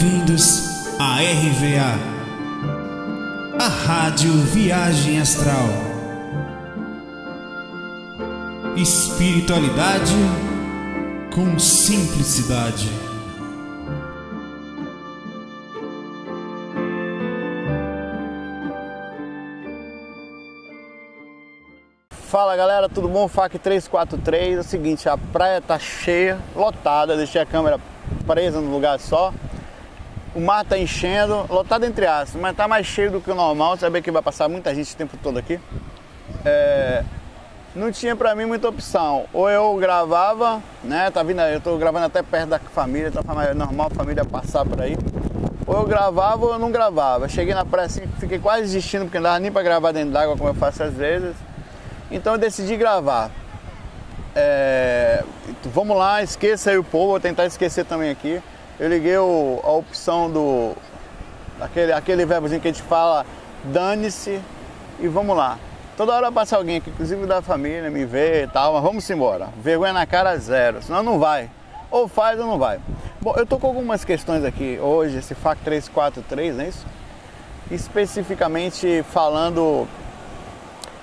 Bem-vindos 0.00 0.96
à 0.98 1.16
RVA, 1.16 1.92
a 3.62 3.68
Rádio 3.68 4.32
Viagem 4.44 5.20
Astral. 5.20 5.68
Espiritualidade 8.78 10.14
com 11.34 11.58
simplicidade. 11.58 12.88
Fala 22.10 22.56
galera, 22.56 22.88
tudo 22.88 23.06
bom? 23.06 23.28
FAC 23.28 23.58
343. 23.58 24.56
É 24.56 24.60
o 24.60 24.64
seguinte, 24.64 25.10
a 25.10 25.18
praia 25.18 25.60
tá 25.60 25.78
cheia, 25.78 26.38
lotada, 26.56 27.18
deixei 27.18 27.42
a 27.42 27.44
câmera 27.44 27.78
presa 28.26 28.62
no 28.62 28.72
lugar 28.72 28.98
só. 28.98 29.30
O 30.34 30.40
mar 30.40 30.64
tá 30.64 30.78
enchendo, 30.78 31.44
lotado 31.48 31.84
entre 31.84 32.06
aspas, 32.06 32.40
mas 32.40 32.56
tá 32.56 32.68
mais 32.68 32.86
cheio 32.86 33.10
do 33.10 33.20
que 33.20 33.30
o 33.30 33.34
normal. 33.34 33.76
Saber 33.76 34.00
que 34.00 34.10
vai 34.10 34.22
passar 34.22 34.48
muita 34.48 34.74
gente 34.74 34.94
o 34.94 34.96
tempo 34.96 35.16
todo 35.20 35.38
aqui. 35.38 35.58
É, 36.44 37.02
não 37.74 37.90
tinha 37.90 38.14
pra 38.14 38.34
mim 38.34 38.44
muita 38.44 38.68
opção. 38.68 39.26
Ou 39.32 39.50
eu 39.50 39.74
gravava, 39.76 40.62
né? 40.84 41.10
Tá 41.10 41.22
vindo, 41.22 41.40
eu 41.40 41.60
tô 41.60 41.76
gravando 41.76 42.06
até 42.06 42.22
perto 42.22 42.50
da 42.50 42.58
família, 42.58 43.08
então 43.08 43.42
é 43.42 43.54
normal 43.54 43.88
a 43.88 43.94
família 43.94 44.24
passar 44.24 44.64
por 44.64 44.80
aí. 44.80 44.96
Ou 45.66 45.76
eu 45.76 45.86
gravava 45.86 46.46
ou 46.46 46.52
eu 46.52 46.58
não 46.58 46.70
gravava. 46.70 47.28
Cheguei 47.28 47.54
na 47.54 47.64
praia 47.64 47.86
assim, 47.86 48.02
fiquei 48.18 48.38
quase 48.38 48.62
desistindo 48.62 49.04
porque 49.04 49.18
não 49.18 49.24
dava 49.24 49.38
nem 49.40 49.50
pra 49.52 49.62
gravar 49.62 49.92
dentro 49.92 50.10
d'água 50.12 50.36
como 50.36 50.50
eu 50.50 50.54
faço 50.54 50.82
às 50.82 50.94
vezes. 50.94 51.34
Então 52.10 52.34
eu 52.34 52.38
decidi 52.38 52.76
gravar. 52.76 53.30
É, 54.34 55.24
vamos 55.64 55.96
lá, 55.96 56.22
esqueça 56.22 56.70
aí 56.70 56.78
o 56.78 56.84
povo, 56.84 57.10
vou 57.10 57.20
tentar 57.20 57.46
esquecer 57.46 57.84
também 57.84 58.10
aqui. 58.10 58.40
Eu 58.80 58.88
liguei 58.88 59.18
o, 59.18 59.60
a 59.62 59.72
opção 59.72 60.30
do. 60.30 60.72
Aquele, 61.60 61.92
aquele 61.92 62.24
verbozinho 62.24 62.62
que 62.62 62.68
a 62.68 62.72
gente 62.72 62.82
fala, 62.82 63.26
dane-se 63.62 64.40
e 64.98 65.06
vamos 65.06 65.36
lá. 65.36 65.58
Toda 65.98 66.14
hora 66.14 66.32
passa 66.32 66.56
alguém 66.56 66.78
aqui, 66.78 66.88
inclusive 66.88 67.26
da 67.26 67.42
família, 67.42 67.90
me 67.90 68.06
vê 68.06 68.44
e 68.44 68.46
tal, 68.46 68.72
mas 68.72 68.82
vamos 68.82 69.10
embora. 69.10 69.50
Vergonha 69.62 69.92
na 69.92 70.06
cara 70.06 70.34
zero, 70.38 70.82
senão 70.82 71.02
não 71.02 71.18
vai. 71.18 71.50
Ou 71.90 72.08
faz 72.08 72.40
ou 72.40 72.46
não 72.46 72.58
vai. 72.58 72.80
Bom, 73.20 73.34
eu 73.36 73.44
tô 73.44 73.58
com 73.58 73.66
algumas 73.66 74.02
questões 74.02 74.46
aqui 74.46 74.78
hoje, 74.80 75.18
esse 75.18 75.34
FAC 75.34 75.60
343, 75.62 76.56
não 76.56 76.64
é 76.64 76.68
isso? 76.68 76.86
Especificamente 77.70 79.04
falando 79.12 79.86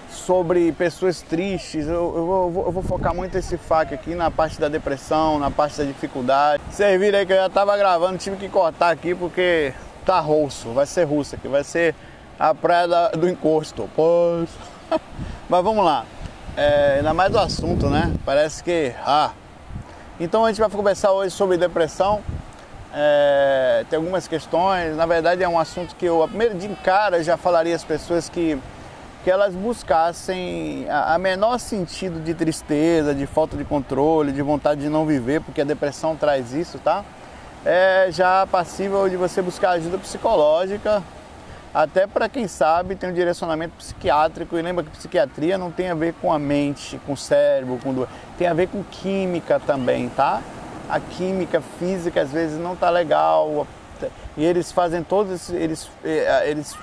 sobre 0.09 0.71
pessoas 0.71 1.21
tristes. 1.21 1.87
Eu, 1.87 2.13
eu, 2.15 2.25
vou, 2.25 2.65
eu, 2.65 2.71
vou, 2.71 2.83
focar 2.83 3.13
muito 3.13 3.37
esse 3.37 3.57
FAQ 3.57 3.93
aqui 3.93 4.15
na 4.15 4.31
parte 4.31 4.59
da 4.59 4.67
depressão, 4.67 5.39
na 5.39 5.51
parte 5.51 5.77
da 5.77 5.83
dificuldade. 5.83 6.63
Vocês 6.69 6.99
viram 6.99 7.19
aí 7.19 7.25
que 7.25 7.33
eu 7.33 7.37
já 7.37 7.47
estava 7.47 7.75
gravando, 7.77 8.17
tive 8.17 8.37
que 8.37 8.49
cortar 8.49 8.91
aqui 8.91 9.13
porque 9.13 9.73
tá 10.05 10.19
rosso, 10.19 10.69
vai 10.71 10.85
ser 10.85 11.03
russo 11.03 11.35
aqui, 11.35 11.47
vai 11.47 11.63
ser 11.63 11.93
a 12.39 12.53
praia 12.53 12.87
da, 12.87 13.09
do 13.09 13.27
encosto. 13.27 13.89
Pois. 13.95 14.49
Mas 15.49 15.63
vamos 15.63 15.83
lá. 15.83 16.05
É, 16.55 16.95
ainda 16.97 17.13
mais 17.13 17.31
do 17.31 17.39
assunto, 17.39 17.89
né? 17.89 18.13
Parece 18.25 18.63
que. 18.63 18.93
Ah. 19.05 19.31
Então 20.19 20.45
a 20.45 20.47
gente 20.49 20.59
vai 20.59 20.69
conversar 20.69 21.11
hoje 21.11 21.31
sobre 21.31 21.57
depressão. 21.57 22.21
É, 22.93 23.85
tem 23.89 23.97
algumas 23.97 24.27
questões. 24.27 24.95
Na 24.95 25.05
verdade 25.05 25.43
é 25.43 25.47
um 25.47 25.59
assunto 25.59 25.95
que 25.95 26.05
eu, 26.05 26.23
a 26.23 26.27
primeira 26.27 26.55
de 26.55 26.67
cara, 26.77 27.23
já 27.23 27.37
falaria 27.37 27.75
às 27.75 27.83
pessoas 27.83 28.27
que 28.27 28.59
que 29.27 29.31
elas 29.31 29.53
buscassem 29.53 30.87
a, 30.89 31.17
menor 31.17 31.59
sentido 31.59 32.17
de 32.23 32.33
tristeza, 32.33 33.13
de 33.13 33.25
falta 33.25 33.57
de 33.57 33.65
controle, 33.65 34.31
de 34.31 34.41
vontade 34.41 34.79
de 34.79 34.87
não 34.87 35.05
viver, 35.05 35.41
porque 35.41 35.59
a 35.59 35.65
depressão 35.65 36.15
traz 36.15 36.53
isso, 36.53 36.79
tá? 36.79 37.03
É 37.65 38.07
já 38.09 38.47
passível 38.47 39.09
de 39.09 39.17
você 39.17 39.41
buscar 39.41 39.71
ajuda 39.71 39.97
psicológica, 39.97 41.03
até 41.73 42.07
para 42.07 42.29
quem 42.29 42.47
sabe 42.47 42.95
tem 42.95 43.09
um 43.09 43.13
direcionamento 43.13 43.73
psiquiátrico. 43.75 44.57
E 44.57 44.61
lembra 44.61 44.85
que 44.85 44.91
psiquiatria 44.91 45.57
não 45.57 45.71
tem 45.71 45.89
a 45.89 45.93
ver 45.93 46.13
com 46.21 46.31
a 46.31 46.39
mente, 46.39 46.97
com 47.05 47.11
o 47.11 47.17
cérebro, 47.17 47.77
com 47.83 47.93
do... 47.93 48.07
tem 48.37 48.47
a 48.47 48.53
ver 48.53 48.69
com 48.69 48.81
química 48.81 49.59
também, 49.59 50.07
tá? 50.07 50.41
A 50.89 51.01
química 51.01 51.59
física 51.77 52.21
às 52.21 52.31
vezes 52.31 52.57
não 52.57 52.77
tá 52.77 52.89
legal. 52.89 53.67
E 54.37 54.45
eles 54.45 54.71
fazem 54.71 55.03
todos 55.03 55.49
eles 55.49 55.89
eh, 56.05 56.49
eles 56.49 56.77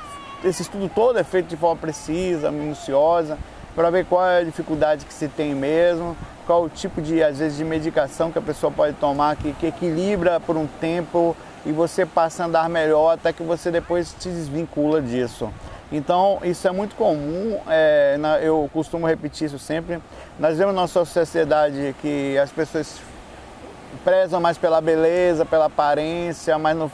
esse 0.45 0.63
estudo 0.63 0.89
todo 0.89 1.19
é 1.19 1.25
feito 1.25 1.47
de 1.47 1.57
forma 1.57 1.81
precisa, 1.81 2.51
minuciosa, 2.51 3.39
para 3.75 3.91
ver 3.91 4.05
qual 4.05 4.27
é 4.27 4.41
a 4.41 4.45
dificuldade 4.45 5.05
que 5.05 5.13
se 5.13 5.27
tem 5.27 5.55
mesmo, 5.55 6.17
qual 6.47 6.65
o 6.65 6.69
tipo 6.69 7.01
de, 7.01 7.23
às 7.23 7.39
vezes, 7.39 7.57
de 7.57 7.65
medicação 7.65 8.31
que 8.31 8.39
a 8.39 8.43
pessoa 8.43 8.71
pode 8.71 8.95
tomar 8.97 9.37
que, 9.37 9.53
que 9.55 9.67
equilibra 9.67 10.39
por 10.39 10.57
um 10.57 10.67
tempo 10.67 11.37
e 11.67 11.73
você 11.73 12.05
passa 12.05 12.43
a 12.43 12.47
andar 12.47 12.69
melhor 12.69 13.15
até 13.15 13.33
que 13.33 13.43
você 13.43 13.71
depois 13.71 14.15
se 14.19 14.29
desvincula 14.29 15.01
disso. 15.01 15.51
Então, 15.91 16.39
isso 16.43 16.67
é 16.67 16.71
muito 16.73 16.95
comum, 16.97 17.59
é, 17.69 18.17
na, 18.19 18.39
eu 18.41 18.69
costumo 18.73 19.07
repetir 19.07 19.47
isso 19.47 19.59
sempre. 19.59 20.01
Nós 20.39 20.59
vemos 20.59 20.75
nossa 20.75 21.05
sociedade 21.05 21.95
que 22.01 22.37
as 22.39 22.51
pessoas 22.51 23.01
prezam 24.03 24.41
mais 24.41 24.59
pela 24.59 24.81
beleza, 24.81 25.45
pela 25.45 25.67
aparência, 25.67 26.59
mas 26.59 26.77
no, 26.77 26.91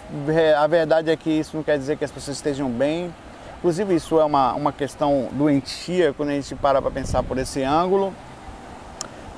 a 0.57 0.67
verdade 0.67 1.11
é 1.11 1.17
que 1.17 1.31
isso 1.31 1.57
não 1.57 1.65
quer 1.65 1.79
dizer 1.79 1.97
que 1.97 2.05
as 2.05 2.11
pessoas 2.11 2.37
estejam 2.37 2.69
bem. 2.69 3.13
Inclusive, 3.61 3.95
isso 3.95 4.19
é 4.19 4.25
uma, 4.25 4.55
uma 4.55 4.73
questão 4.73 5.29
doentia 5.33 6.15
quando 6.15 6.31
a 6.31 6.33
gente 6.33 6.55
para 6.55 6.81
para 6.81 6.91
pensar 6.91 7.23
por 7.23 7.37
esse 7.37 7.63
ângulo. 7.63 8.11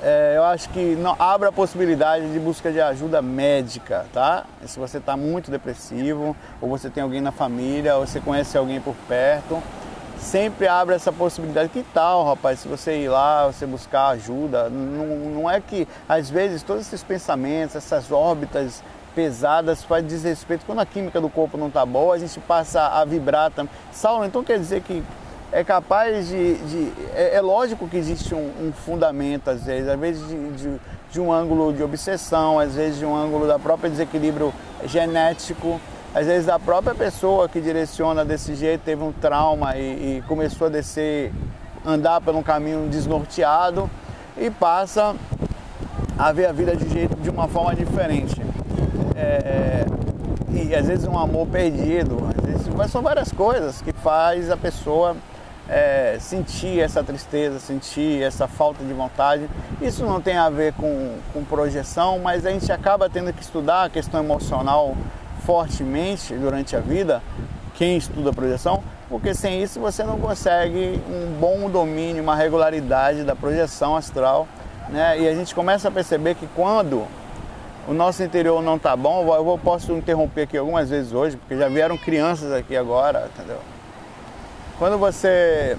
É, 0.00 0.34
eu 0.37 0.44
acho 0.44 0.69
que 0.69 0.94
não, 0.94 1.16
abre 1.19 1.49
a 1.49 1.53
possibilidade 1.53 2.32
de 2.32 2.38
busca 2.38 2.71
de 2.71 2.81
ajuda 2.81 3.21
médica, 3.21 4.06
tá? 4.12 4.44
Se 4.65 4.78
você 4.78 4.99
está 4.99 5.16
muito 5.16 5.50
depressivo, 5.50 6.37
ou 6.61 6.69
você 6.69 6.88
tem 6.88 7.03
alguém 7.03 7.21
na 7.21 7.32
família, 7.32 7.97
ou 7.97 8.06
você 8.06 8.21
conhece 8.21 8.56
alguém 8.56 8.81
por 8.81 8.94
perto, 9.09 9.61
sempre 10.19 10.69
abre 10.69 10.94
essa 10.94 11.11
possibilidade. 11.11 11.69
Que 11.71 11.84
tal, 11.93 12.25
rapaz, 12.25 12.61
se 12.61 12.69
você 12.69 13.03
ir 13.03 13.09
lá, 13.09 13.49
você 13.49 13.66
buscar 13.66 14.11
ajuda? 14.11 14.71
Não, 14.71 15.06
não 15.31 15.50
é 15.50 15.61
que, 15.61 15.88
às 16.09 16.31
vezes, 16.31 16.62
todos 16.62 16.87
esses 16.87 17.03
pensamentos, 17.03 17.75
essas 17.75 18.12
órbitas 18.12 18.84
pesadas 19.15 19.84
faz 19.84 20.06
desrespeito. 20.06 20.65
Quando 20.67 20.81
a 20.81 20.87
química 20.87 21.21
do 21.21 21.28
corpo 21.28 21.56
não 21.56 21.69
está 21.69 21.84
boa, 21.84 22.15
a 22.15 22.19
gente 22.19 22.39
passa 22.41 22.89
a 22.89 23.05
vibrar 23.05 23.50
também. 23.50 23.73
Saulo, 23.93 24.25
então 24.25 24.43
quer 24.43 24.59
dizer 24.59 24.83
que 24.83 25.03
é 25.53 25.62
capaz 25.62 26.28
de. 26.28 26.55
de 26.55 26.93
é, 27.15 27.37
é, 27.37 27.41
lógico 27.41 27.87
que 27.87 27.97
existe 27.97 28.34
um, 28.34 28.50
um, 28.61 28.73
fundamento, 28.73 29.50
às 29.50 29.65
vezes, 29.65 29.89
às 29.89 30.00
vezes 30.00 30.27
de, 30.27 30.50
de, 30.53 30.81
de, 31.11 31.21
um 31.21 31.31
ângulo 31.31 31.73
de 31.73 31.83
obsessão, 31.83 32.59
às 32.59 32.75
vezes 32.75 32.99
de 32.99 33.05
um 33.05 33.15
ângulo 33.15 33.47
da 33.47 33.59
própria 33.59 33.91
desequilíbrio 33.91 34.53
genético, 34.87 35.79
às 36.15 36.27
vezes 36.27 36.47
da 36.47 36.59
própria 36.59 36.94
pessoa 36.94 37.49
que 37.49 37.61
direciona 37.61 38.25
desse 38.25 38.55
jeito, 38.55 38.81
teve 38.83 39.03
um 39.03 39.12
trauma 39.12 39.77
e, 39.77 40.19
e 40.19 40.25
começou 40.27 40.69
a 40.69 40.71
descer, 40.71 41.31
andar 41.84 42.21
por 42.23 42.34
um 42.34 42.43
caminho 42.43 42.89
desnorteado 42.89 43.91
e 44.39 44.50
passa 44.50 45.15
a 46.19 46.33
ver 46.33 46.47
a 46.47 46.53
vida 46.53 46.75
de, 46.75 46.89
jeito, 46.89 47.15
de 47.17 47.29
uma 47.29 47.47
forma 47.47 47.75
diferente 47.75 48.51
é, 49.22 49.84
e 50.53 50.75
às 50.75 50.87
vezes 50.87 51.06
um 51.06 51.16
amor 51.16 51.47
perdido, 51.47 52.19
às 52.37 52.44
vezes, 52.44 52.91
são 52.91 53.03
várias 53.03 53.31
coisas 53.31 53.81
que 53.81 53.93
faz 53.93 54.50
a 54.50 54.56
pessoa 54.56 55.16
é, 55.69 56.16
sentir 56.19 56.81
essa 56.81 57.05
tristeza, 57.05 57.61
sentir 57.61 58.23
essa 58.23 58.49
falta 58.49 58.82
de 58.85 58.93
vontade. 58.93 59.49
Isso 59.81 60.05
não 60.05 60.20
tem 60.20 60.37
a 60.37 60.50
ver 60.50 60.73
com, 60.75 61.14
com 61.32 61.44
projeção, 61.44 62.19
mas 62.19 62.44
a 62.44 62.50
gente 62.50 62.70
acaba 62.73 63.08
tendo 63.08 63.32
que 63.32 63.43
estudar 63.43 63.85
a 63.85 63.91
questão 63.91 64.23
emocional 64.23 64.96
fortemente 65.46 66.35
durante 66.35 66.75
a 66.75 66.81
vida, 66.81 67.23
quem 67.75 67.96
estuda 67.96 68.32
projeção, 68.32 68.82
porque 69.08 69.35
sem 69.35 69.62
isso 69.62 69.79
você 69.81 70.05
não 70.05 70.19
consegue 70.19 71.00
um 71.08 71.38
bom 71.38 71.70
domínio, 71.70 72.23
uma 72.23 72.35
regularidade 72.37 73.25
da 73.25 73.37
projeção 73.37 73.96
astral. 73.96 74.49
Né? 74.88 75.20
E 75.20 75.29
a 75.29 75.35
gente 75.35 75.55
começa 75.55 75.88
a 75.88 75.91
perceber 75.91 76.35
que 76.35 76.46
quando 76.55 77.06
o 77.88 77.93
nosso 77.93 78.23
interior 78.23 78.62
não 78.62 78.79
tá 78.79 78.96
bom, 78.96 79.34
eu 79.34 79.44
vou, 79.44 79.58
posso 79.58 79.93
interromper 79.93 80.43
aqui 80.43 80.56
algumas 80.56 80.90
vezes 80.90 81.12
hoje, 81.12 81.37
porque 81.37 81.56
já 81.56 81.69
vieram 81.69 81.96
crianças 81.96 82.52
aqui 82.52 82.76
agora, 82.76 83.29
entendeu? 83.34 83.58
Quando 84.79 84.99
você 84.99 85.76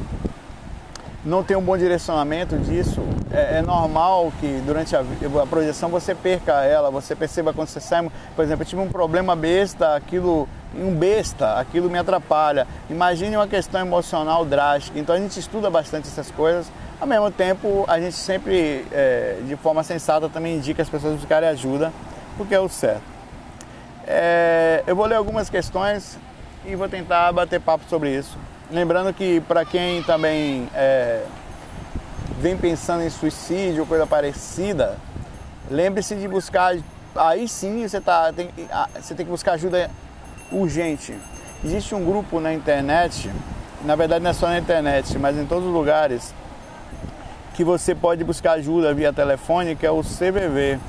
não 1.25 1.43
tem 1.43 1.55
um 1.55 1.61
bom 1.61 1.77
direcionamento 1.77 2.57
disso, 2.57 3.01
é, 3.31 3.59
é 3.59 3.61
normal 3.61 4.31
que 4.39 4.61
durante 4.65 4.95
a, 4.95 4.99
a, 4.99 5.47
projeção 5.47 5.89
você 5.89 6.13
perca 6.13 6.63
ela, 6.63 6.91
você 6.91 7.15
perceba 7.15 7.53
quando 7.53 7.69
você 7.69 7.79
sai, 7.79 8.09
por 8.35 8.43
exemplo, 8.43 8.63
eu 8.63 8.67
tive 8.67 8.81
um 8.81 8.89
problema 8.89 9.35
besta, 9.35 9.95
aquilo, 9.95 10.47
um 10.75 10.93
besta, 10.95 11.59
aquilo 11.59 11.89
me 11.89 11.97
atrapalha. 11.97 12.67
Imagine 12.89 13.35
uma 13.35 13.47
questão 13.47 13.81
emocional 13.81 14.45
drástica. 14.45 14.99
Então 14.99 15.15
a 15.15 15.19
gente 15.19 15.39
estuda 15.39 15.69
bastante 15.69 16.07
essas 16.07 16.31
coisas 16.31 16.71
ao 17.03 17.07
mesmo 17.07 17.29
tempo, 17.29 17.83
a 17.89 17.99
gente 17.99 18.15
sempre, 18.15 18.85
é, 18.89 19.39
de 19.45 19.57
forma 19.57 19.83
sensata, 19.83 20.29
também 20.29 20.55
indica 20.55 20.81
as 20.81 20.87
pessoas 20.87 21.19
buscarem 21.19 21.49
ajuda, 21.49 21.91
porque 22.37 22.55
é 22.55 22.59
o 22.61 22.69
certo. 22.69 23.03
É, 24.07 24.81
eu 24.87 24.95
vou 24.95 25.05
ler 25.05 25.15
algumas 25.15 25.49
questões 25.49 26.17
e 26.65 26.75
vou 26.75 26.87
tentar 26.87 27.29
bater 27.33 27.59
papo 27.59 27.83
sobre 27.89 28.17
isso. 28.17 28.37
Lembrando 28.71 29.13
que, 29.13 29.41
para 29.41 29.65
quem 29.65 30.01
também 30.03 30.69
é, 30.73 31.25
vem 32.39 32.55
pensando 32.55 33.03
em 33.03 33.09
suicídio 33.09 33.81
ou 33.81 33.85
coisa 33.85 34.07
parecida, 34.07 34.97
lembre-se 35.69 36.15
de 36.15 36.25
buscar 36.25 36.73
aí 37.17 37.49
sim 37.49 37.85
você, 37.85 37.99
tá, 37.99 38.31
tem, 38.31 38.49
você 38.95 39.13
tem 39.13 39.25
que 39.25 39.31
buscar 39.31 39.53
ajuda 39.53 39.91
urgente. 40.53 41.17
Existe 41.63 41.95
um 41.95 42.03
grupo 42.03 42.39
na 42.39 42.53
internet, 42.53 43.29
na 43.83 43.95
verdade 43.95 44.23
não 44.23 44.31
é 44.31 44.33
só 44.33 44.47
na 44.47 44.59
internet, 44.59 45.17
mas 45.17 45.37
em 45.37 45.45
todos 45.45 45.65
os 45.65 45.73
lugares, 45.73 46.33
que 47.53 47.63
você 47.63 47.93
pode 47.93 48.23
buscar 48.23 48.53
ajuda 48.53 48.93
via 48.93 49.13
telefone, 49.13 49.75
que 49.75 49.85
é 49.85 49.91
o 49.91 50.01
CVV, 50.01 50.79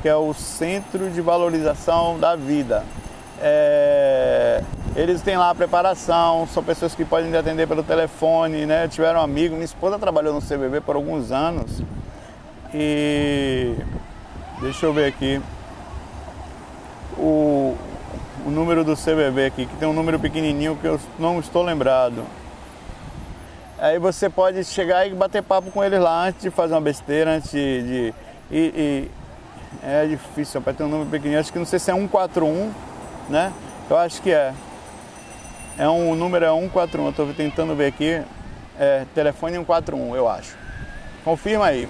que 0.00 0.08
é 0.08 0.16
o 0.16 0.32
Centro 0.32 1.10
de 1.10 1.20
Valorização 1.20 2.18
da 2.18 2.36
Vida. 2.36 2.84
É, 3.40 4.62
eles 4.96 5.20
têm 5.20 5.36
lá 5.36 5.50
a 5.50 5.54
preparação, 5.54 6.46
são 6.46 6.62
pessoas 6.62 6.94
que 6.94 7.04
podem 7.04 7.34
atender 7.36 7.66
pelo 7.66 7.82
telefone, 7.82 8.64
né? 8.64 8.86
Tiveram 8.88 9.20
um 9.20 9.22
amigo, 9.22 9.54
minha 9.54 9.64
esposa 9.64 9.98
trabalhou 9.98 10.32
no 10.32 10.40
CVV 10.40 10.80
por 10.80 10.96
alguns 10.96 11.32
anos 11.32 11.82
e 12.72 13.74
deixa 14.60 14.86
eu 14.86 14.92
ver 14.92 15.06
aqui 15.06 15.40
o, 17.18 17.76
o 18.44 18.50
número 18.50 18.84
do 18.84 18.94
CVV 18.94 19.46
aqui, 19.46 19.66
que 19.66 19.76
tem 19.76 19.88
um 19.88 19.92
número 19.92 20.18
pequenininho 20.18 20.76
que 20.76 20.86
eu 20.86 21.00
não 21.18 21.40
estou 21.40 21.62
lembrado. 21.62 22.24
Aí 23.78 23.98
você 23.98 24.30
pode 24.30 24.62
chegar 24.64 25.06
e 25.06 25.14
bater 25.14 25.42
papo 25.42 25.70
com 25.70 25.82
eles 25.82 26.00
lá 26.00 26.26
antes 26.26 26.42
de 26.42 26.50
fazer 26.50 26.74
uma 26.74 26.80
besteira, 26.80 27.32
antes 27.32 27.50
de. 27.50 27.82
de 27.82 28.14
e, 28.50 28.58
e, 28.58 29.10
é 29.82 30.06
difícil, 30.06 30.62
para 30.62 30.72
ter 30.72 30.84
um 30.84 30.88
número 30.88 31.10
pequenininho. 31.10 31.40
Acho 31.40 31.52
que 31.52 31.58
não 31.58 31.66
sei 31.66 31.78
se 31.78 31.90
é 31.90 31.94
141, 31.94 32.72
né? 33.28 33.52
Eu 33.90 33.98
acho 33.98 34.22
que 34.22 34.30
é. 34.30 34.54
É 35.76 35.88
um 35.88 36.12
o 36.12 36.14
número 36.14 36.44
é 36.44 36.48
141, 36.48 37.04
eu 37.04 37.10
estou 37.10 37.34
tentando 37.34 37.74
ver 37.74 37.86
aqui. 37.86 38.22
É, 38.78 39.04
telefone 39.14 39.56
141, 39.56 40.14
eu 40.14 40.28
acho. 40.28 40.56
Confirma 41.24 41.66
aí. 41.66 41.88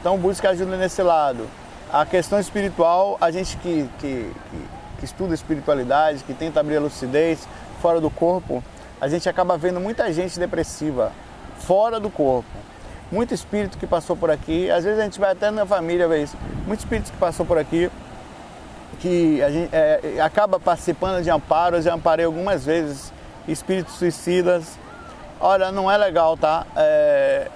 Então 0.00 0.18
busca 0.18 0.50
ajuda 0.50 0.76
nesse 0.76 1.02
lado. 1.02 1.48
A 1.92 2.04
questão 2.04 2.38
espiritual, 2.38 3.16
a 3.20 3.30
gente 3.30 3.56
que, 3.58 3.88
que, 3.98 4.32
que, 4.50 4.75
que 4.98 5.04
estuda 5.04 5.34
espiritualidade, 5.34 6.24
que 6.24 6.34
tenta 6.34 6.60
abrir 6.60 6.76
a 6.76 6.80
lucidez 6.80 7.46
fora 7.80 8.00
do 8.00 8.10
corpo, 8.10 8.62
a 9.00 9.08
gente 9.08 9.28
acaba 9.28 9.56
vendo 9.58 9.80
muita 9.80 10.12
gente 10.12 10.38
depressiva 10.38 11.12
fora 11.58 12.00
do 12.00 12.10
corpo. 12.10 12.48
Muito 13.10 13.32
espírito 13.32 13.78
que 13.78 13.86
passou 13.86 14.16
por 14.16 14.30
aqui, 14.30 14.70
às 14.70 14.84
vezes 14.84 14.98
a 14.98 15.04
gente 15.04 15.20
vai 15.20 15.32
até 15.32 15.50
na 15.50 15.64
família 15.64 16.08
ver 16.08 16.24
isso. 16.24 16.36
Muito 16.66 16.80
espírito 16.80 17.12
que 17.12 17.18
passou 17.18 17.46
por 17.46 17.58
aqui 17.58 17.90
que 19.00 19.42
a 19.42 19.50
gente 19.50 19.68
é, 19.72 20.20
acaba 20.20 20.58
participando 20.58 21.22
de 21.22 21.30
amparos, 21.30 21.84
já 21.84 21.94
amparei 21.94 22.24
algumas 22.24 22.64
vezes 22.64 23.12
espíritos 23.46 23.94
suicidas. 23.94 24.78
Olha, 25.38 25.70
não 25.70 25.90
é 25.90 25.96
legal, 25.96 26.36
tá? 26.36 26.66
É, 26.74 27.48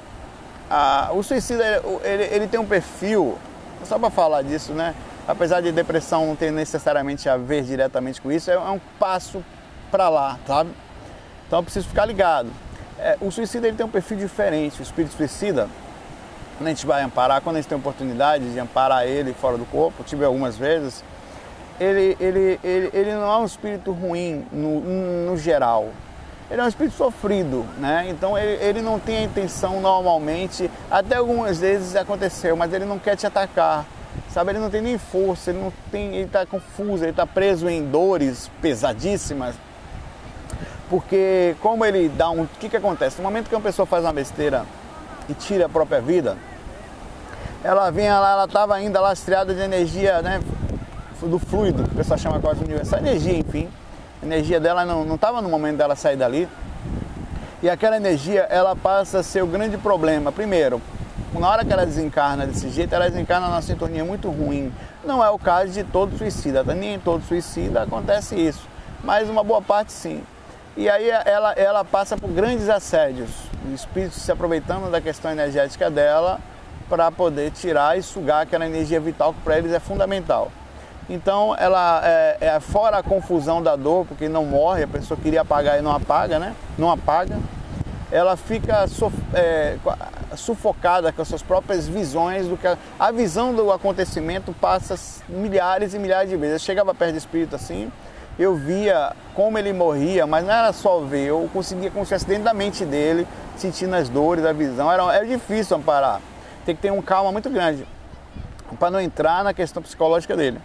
a, 0.69 1.10
o 1.12 1.22
suicida 1.22 1.82
ele, 2.04 2.25
ele 2.25 2.46
tem 2.46 2.60
um 2.60 2.66
perfil, 2.66 3.38
só 3.84 3.98
para 3.98 4.10
falar 4.10 4.42
disso, 4.42 4.72
né? 4.72 4.94
Apesar 5.26 5.61
de 5.61 5.70
depressão 5.70 6.26
não 6.26 6.37
ter 6.37 6.50
necessariamente 6.50 7.28
a 7.28 7.37
ver 7.37 7.62
diretamente 7.62 8.20
com 8.20 8.32
isso, 8.32 8.50
é, 8.50 8.55
é 8.55 8.58
um 8.58 8.81
passo 8.99 9.44
para 9.90 10.08
lá, 10.08 10.38
sabe? 10.46 10.70
Então 11.46 11.58
eu 11.58 11.62
preciso 11.62 11.88
ficar 11.88 12.05
ligado. 12.05 12.50
É, 12.99 13.17
o 13.20 13.31
suicida 13.31 13.67
ele 13.67 13.76
tem 13.76 13.87
um 13.87 13.90
perfil 13.90 14.17
diferente. 14.17 14.81
O 14.81 14.82
espírito 14.82 15.17
suicida, 15.17 15.69
quando 16.58 16.67
a 16.67 16.70
gente 16.70 16.87
vai 16.87 17.02
amparar, 17.02 17.40
quando 17.40 17.56
a 17.56 17.61
gente 17.61 17.69
tem 17.69 17.78
oportunidade 17.78 18.52
de 18.52 18.58
amparar 18.58 19.06
ele 19.06 19.32
fora 19.32 19.56
do 19.56 19.64
corpo, 19.64 20.05
tive 20.05 20.25
algumas 20.25 20.56
vezes, 20.56 21.02
ele, 21.81 22.16
ele, 22.20 22.61
ele, 22.62 22.90
ele 22.93 23.12
não 23.14 23.32
é 23.32 23.37
um 23.38 23.46
espírito 23.46 23.90
ruim 23.90 24.46
no, 24.52 24.81
no 25.31 25.37
geral. 25.38 25.88
Ele 26.50 26.61
é 26.61 26.64
um 26.64 26.69
espírito 26.69 26.96
sofrido, 26.96 27.64
né? 27.78 28.06
Então 28.11 28.37
ele, 28.37 28.62
ele 28.62 28.82
não 28.82 28.99
tem 28.99 29.19
a 29.19 29.23
intenção 29.23 29.81
normalmente, 29.81 30.70
até 30.90 31.16
algumas 31.16 31.58
vezes 31.58 31.96
aconteceu, 31.96 32.56
mas 32.56 32.73
ele 32.73 32.84
não 32.84 32.99
quer 32.99 33.16
te 33.16 33.26
atacar, 33.26 33.87
sabe? 34.32 34.53
Ele 34.53 34.59
não 34.59 34.71
tem 34.71 34.81
nem 34.81 34.99
força, 34.99 35.50
ele 35.50 35.61
não 35.61 35.73
tem, 35.91 36.15
ele 36.15 36.25
está 36.25 36.47
confuso, 36.47 37.05
ele 37.05 37.11
está 37.11 37.27
preso 37.27 37.69
em 37.69 37.85
dores 37.88 38.50
pesadíssimas, 38.61 39.55
porque 40.88 41.55
como 41.61 41.85
ele 41.85 42.09
dá 42.09 42.31
um, 42.31 42.43
o 42.43 42.49
que 42.59 42.69
que 42.69 42.77
acontece? 42.77 43.19
No 43.19 43.25
momento 43.25 43.49
que 43.49 43.55
uma 43.55 43.61
pessoa 43.61 43.87
faz 43.87 44.05
uma 44.05 44.12
besteira 44.12 44.65
e 45.29 45.35
tira 45.35 45.67
a 45.67 45.69
própria 45.69 46.00
vida, 46.00 46.37
ela 47.62 47.91
vinha 47.91 48.19
lá, 48.19 48.32
ela 48.32 48.44
estava 48.44 48.75
ainda 48.75 49.00
lastreada 49.00 49.55
de 49.55 49.61
energia, 49.61 50.23
né? 50.23 50.41
do 51.26 51.38
fluido, 51.38 51.85
que 51.85 51.91
o 51.91 51.97
pessoal 51.97 52.19
chama 52.19 52.41
quase 52.41 52.65
universal, 52.65 52.99
energia, 52.99 53.37
enfim. 53.37 53.69
A 54.23 54.26
energia 54.26 54.59
dela 54.59 54.85
não 54.85 55.15
estava 55.15 55.43
no 55.43 55.49
momento 55.49 55.76
dela 55.76 55.94
sair 55.94 56.17
dali. 56.17 56.49
E 57.62 57.69
aquela 57.69 57.97
energia, 57.97 58.47
ela 58.50 58.75
passa 58.75 59.19
a 59.19 59.23
ser 59.23 59.43
o 59.43 59.47
grande 59.47 59.76
problema. 59.76 60.33
Primeiro, 60.33 60.81
na 61.38 61.49
hora 61.49 61.65
que 61.65 61.73
ela 61.73 61.87
desencarna 61.87 62.47
desse 62.47 62.69
jeito, 62.71 62.94
ela 62.94 63.09
desencarna 63.09 63.47
numa 63.47 63.62
sintonia 63.62 64.05
muito 64.05 64.29
ruim. 64.29 64.73
Não 65.05 65.25
é 65.25 65.31
o 65.31 65.38
caso 65.38 65.73
de 65.73 65.85
todo 65.85 66.17
suicida, 66.19 66.65
tá? 66.65 66.75
nem 66.75 66.94
em 66.94 66.99
todo 66.99 67.23
suicida 67.25 67.82
acontece 67.82 68.35
isso, 68.35 68.67
mas 69.05 69.29
uma 69.29 69.44
boa 69.44 69.62
parte 69.62 69.93
sim. 69.93 70.23
E 70.77 70.88
aí 70.88 71.09
ela, 71.11 71.53
ela 71.53 71.85
passa 71.85 72.17
por 72.17 72.31
grandes 72.31 72.69
assédios, 72.69 73.31
o 73.69 73.75
espírito 73.75 74.15
se 74.15 74.31
aproveitando 74.32 74.91
da 74.91 75.00
questão 75.00 75.31
energética 75.31 75.91
dela 75.91 76.41
para 76.88 77.11
poder 77.11 77.53
tirar 77.53 77.97
e 77.97 78.03
sugar 78.03 78.43
aquela 78.43 78.67
energia 78.67 79.00
vital 79.00 79.33
que 79.33 79.41
para 79.41 79.59
eles 79.59 79.73
é 79.73 79.79
fundamental. 79.79 80.50
Então, 81.09 81.56
ela 81.59 82.00
é, 82.05 82.37
é, 82.41 82.61
fora 82.61 82.99
a 82.99 83.03
confusão 83.03 83.61
da 83.61 83.75
dor, 83.75 84.06
porque 84.06 84.29
não 84.29 84.44
morre, 84.44 84.85
a 84.85 84.88
pessoa 84.88 85.19
queria 85.21 85.41
apagar 85.41 85.76
e 85.76 85.83
não 85.83 85.91
apaga, 85.91 86.38
né? 86.38 86.55
Não 86.79 86.88
apaga. 86.88 87.37
Ela 88.12 88.37
fica 88.37 88.87
é, 89.35 89.76
sufocada 90.37 91.12
com 91.12 91.23
as 91.23 91.29
suas 91.29 91.43
próprias 91.43 91.88
visões 91.88 92.47
do 92.47 92.56
que 92.56 92.67
a, 92.67 92.77
a, 92.99 93.11
visão 93.11 93.55
do 93.55 93.73
acontecimento 93.73 94.53
passa 94.53 94.97
milhares 95.29 95.94
e 95.94 95.99
milhares 95.99 96.31
de 96.31 96.37
vezes. 96.37 96.55
Eu 96.55 96.59
chegava 96.59 96.94
perto 96.94 97.12
do 97.12 97.19
espírito 97.19 97.56
assim, 97.56 97.91
eu 98.38 98.55
via 98.55 99.12
como 99.35 99.59
ele 99.59 99.73
morria, 99.73 100.27
mas 100.27 100.44
não 100.44 100.53
era 100.53 100.73
só 100.73 101.00
ver, 101.00 101.27
eu 101.27 101.49
conseguia 101.53 101.88
estivesse 101.88 102.27
dentro 102.27 102.44
da 102.44 102.55
mente 102.55 102.85
dele, 102.85 103.27
sentindo 103.56 103.94
as 103.94 104.09
dores, 104.09 104.44
a 104.44 104.53
visão. 104.53 104.91
Era, 104.91 105.15
era 105.15 105.27
difícil 105.27 105.76
amparar. 105.76 106.21
Tem 106.64 106.75
que 106.75 106.83
ter 106.83 106.90
um 106.90 107.02
calma 107.02 107.33
muito 107.33 107.50
grande 107.50 107.87
para 108.78 108.90
não 108.90 109.00
entrar 109.00 109.43
na 109.43 109.52
questão 109.52 109.83
psicológica 109.83 110.37
dele. 110.37 110.61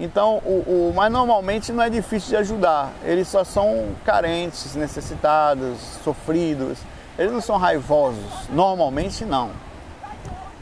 Então, 0.00 0.38
o, 0.38 0.88
o, 0.88 0.92
mas 0.96 1.12
normalmente 1.12 1.72
não 1.72 1.84
é 1.84 1.90
difícil 1.90 2.30
de 2.30 2.36
ajudar. 2.36 2.90
Eles 3.04 3.28
só 3.28 3.44
são 3.44 3.88
carentes, 4.04 4.74
necessitados, 4.74 5.78
sofridos. 6.02 6.78
Eles 7.18 7.32
não 7.32 7.40
são 7.40 7.56
raivosos. 7.56 8.48
Normalmente 8.50 9.24
não. 9.24 9.50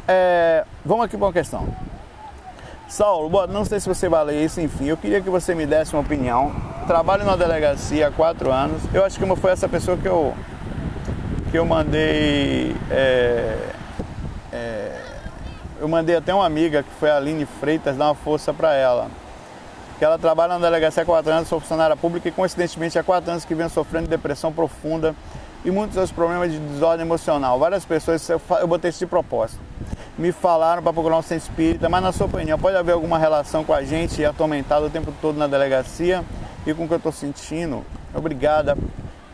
É, 0.06 0.64
vamos 0.84 1.04
aqui 1.04 1.16
para 1.16 1.26
uma 1.26 1.32
questão. 1.32 1.68
Saulo, 2.88 3.46
não 3.48 3.64
sei 3.64 3.78
se 3.80 3.88
você 3.88 4.08
vai 4.08 4.24
ler 4.24 4.44
isso, 4.44 4.60
enfim, 4.60 4.86
eu 4.86 4.96
queria 4.96 5.20
que 5.20 5.28
você 5.28 5.54
me 5.54 5.66
desse 5.66 5.94
uma 5.94 6.00
opinião. 6.00 6.54
Trabalho 6.86 7.24
na 7.24 7.36
delegacia 7.36 8.08
há 8.08 8.10
quatro 8.10 8.50
anos. 8.50 8.82
Eu 8.94 9.04
acho 9.04 9.18
que 9.18 9.36
foi 9.36 9.50
essa 9.52 9.68
pessoa 9.68 9.96
que 9.96 10.08
eu, 10.08 10.34
que 11.50 11.58
eu 11.58 11.66
mandei. 11.66 12.74
É, 12.90 13.70
é, 14.50 15.00
eu 15.78 15.86
mandei 15.86 16.16
até 16.16 16.34
uma 16.34 16.46
amiga 16.46 16.82
que 16.82 16.90
foi 16.98 17.10
a 17.10 17.18
Aline 17.18 17.44
Freitas 17.44 17.96
dar 17.96 18.06
uma 18.06 18.14
força 18.14 18.54
para 18.54 18.74
ela 18.74 19.08
que 19.98 20.04
ela 20.04 20.16
trabalha 20.16 20.54
na 20.54 20.60
delegacia 20.60 21.02
há 21.02 21.06
quatro 21.06 21.32
anos, 21.32 21.48
sou 21.48 21.58
funcionária 21.58 21.96
pública 21.96 22.28
e 22.28 22.32
coincidentemente 22.32 22.96
há 22.98 23.02
quatro 23.02 23.32
anos 23.32 23.44
que 23.44 23.54
vem 23.54 23.68
sofrendo 23.68 24.04
de 24.04 24.10
depressão 24.10 24.52
profunda 24.52 25.14
e 25.64 25.70
muitos 25.70 25.96
outros 25.96 26.12
problemas 26.12 26.52
de 26.52 26.58
desordem 26.58 27.04
emocional. 27.04 27.58
Várias 27.58 27.84
pessoas, 27.84 28.28
eu, 28.28 28.40
botei 28.66 28.90
isso 28.90 29.00
de 29.00 29.06
propósito, 29.06 29.60
me 30.16 30.32
falaram 30.32 30.82
para 30.82 30.92
procurar 30.92 31.18
um 31.18 31.22
centro 31.22 31.48
espírita, 31.48 31.88
mas 31.88 32.02
na 32.02 32.12
sua 32.12 32.26
opinião, 32.26 32.58
pode 32.58 32.76
haver 32.76 32.92
alguma 32.92 33.18
relação 33.18 33.64
com 33.64 33.72
a 33.72 33.82
gente 33.82 34.24
atormentado 34.24 34.86
o 34.86 34.90
tempo 34.90 35.12
todo 35.20 35.36
na 35.36 35.46
delegacia 35.46 36.24
e 36.66 36.74
com 36.74 36.84
o 36.84 36.88
que 36.88 36.94
eu 36.94 36.98
estou 36.98 37.12
sentindo? 37.12 37.84
Obrigada. 38.14 38.76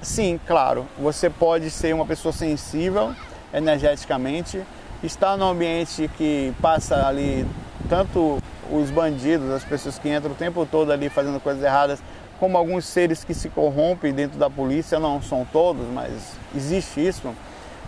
Sim, 0.03 0.39
claro, 0.47 0.87
você 0.99 1.31
pode 1.31 1.71
ser 1.71 1.95
uma 1.95 2.05
pessoa 2.05 2.33
sensível 2.33 3.15
energeticamente, 3.53 4.63
estar 5.03 5.37
num 5.37 5.49
ambiente 5.49 6.11
que 6.17 6.53
passa 6.61 7.07
ali 7.07 7.47
tanto 7.89 8.39
os 8.71 8.91
bandidos, 8.91 9.51
as 9.51 9.65
pessoas 9.65 9.99
que 9.99 10.09
entram 10.09 10.33
o 10.33 10.35
tempo 10.35 10.67
todo 10.71 10.91
ali 10.91 11.09
fazendo 11.09 11.41
coisas 11.41 11.63
erradas, 11.63 12.03
como 12.39 12.59
alguns 12.59 12.85
seres 12.85 13.25
que 13.25 13.35
se 13.35 13.49
corrompem 13.49 14.13
dentro 14.13 14.39
da 14.39 14.51
polícia, 14.51 14.99
não 14.99 15.23
são 15.23 15.47
todos, 15.53 15.87
mas 15.89 16.11
existe 16.55 17.07
isso, 17.07 17.35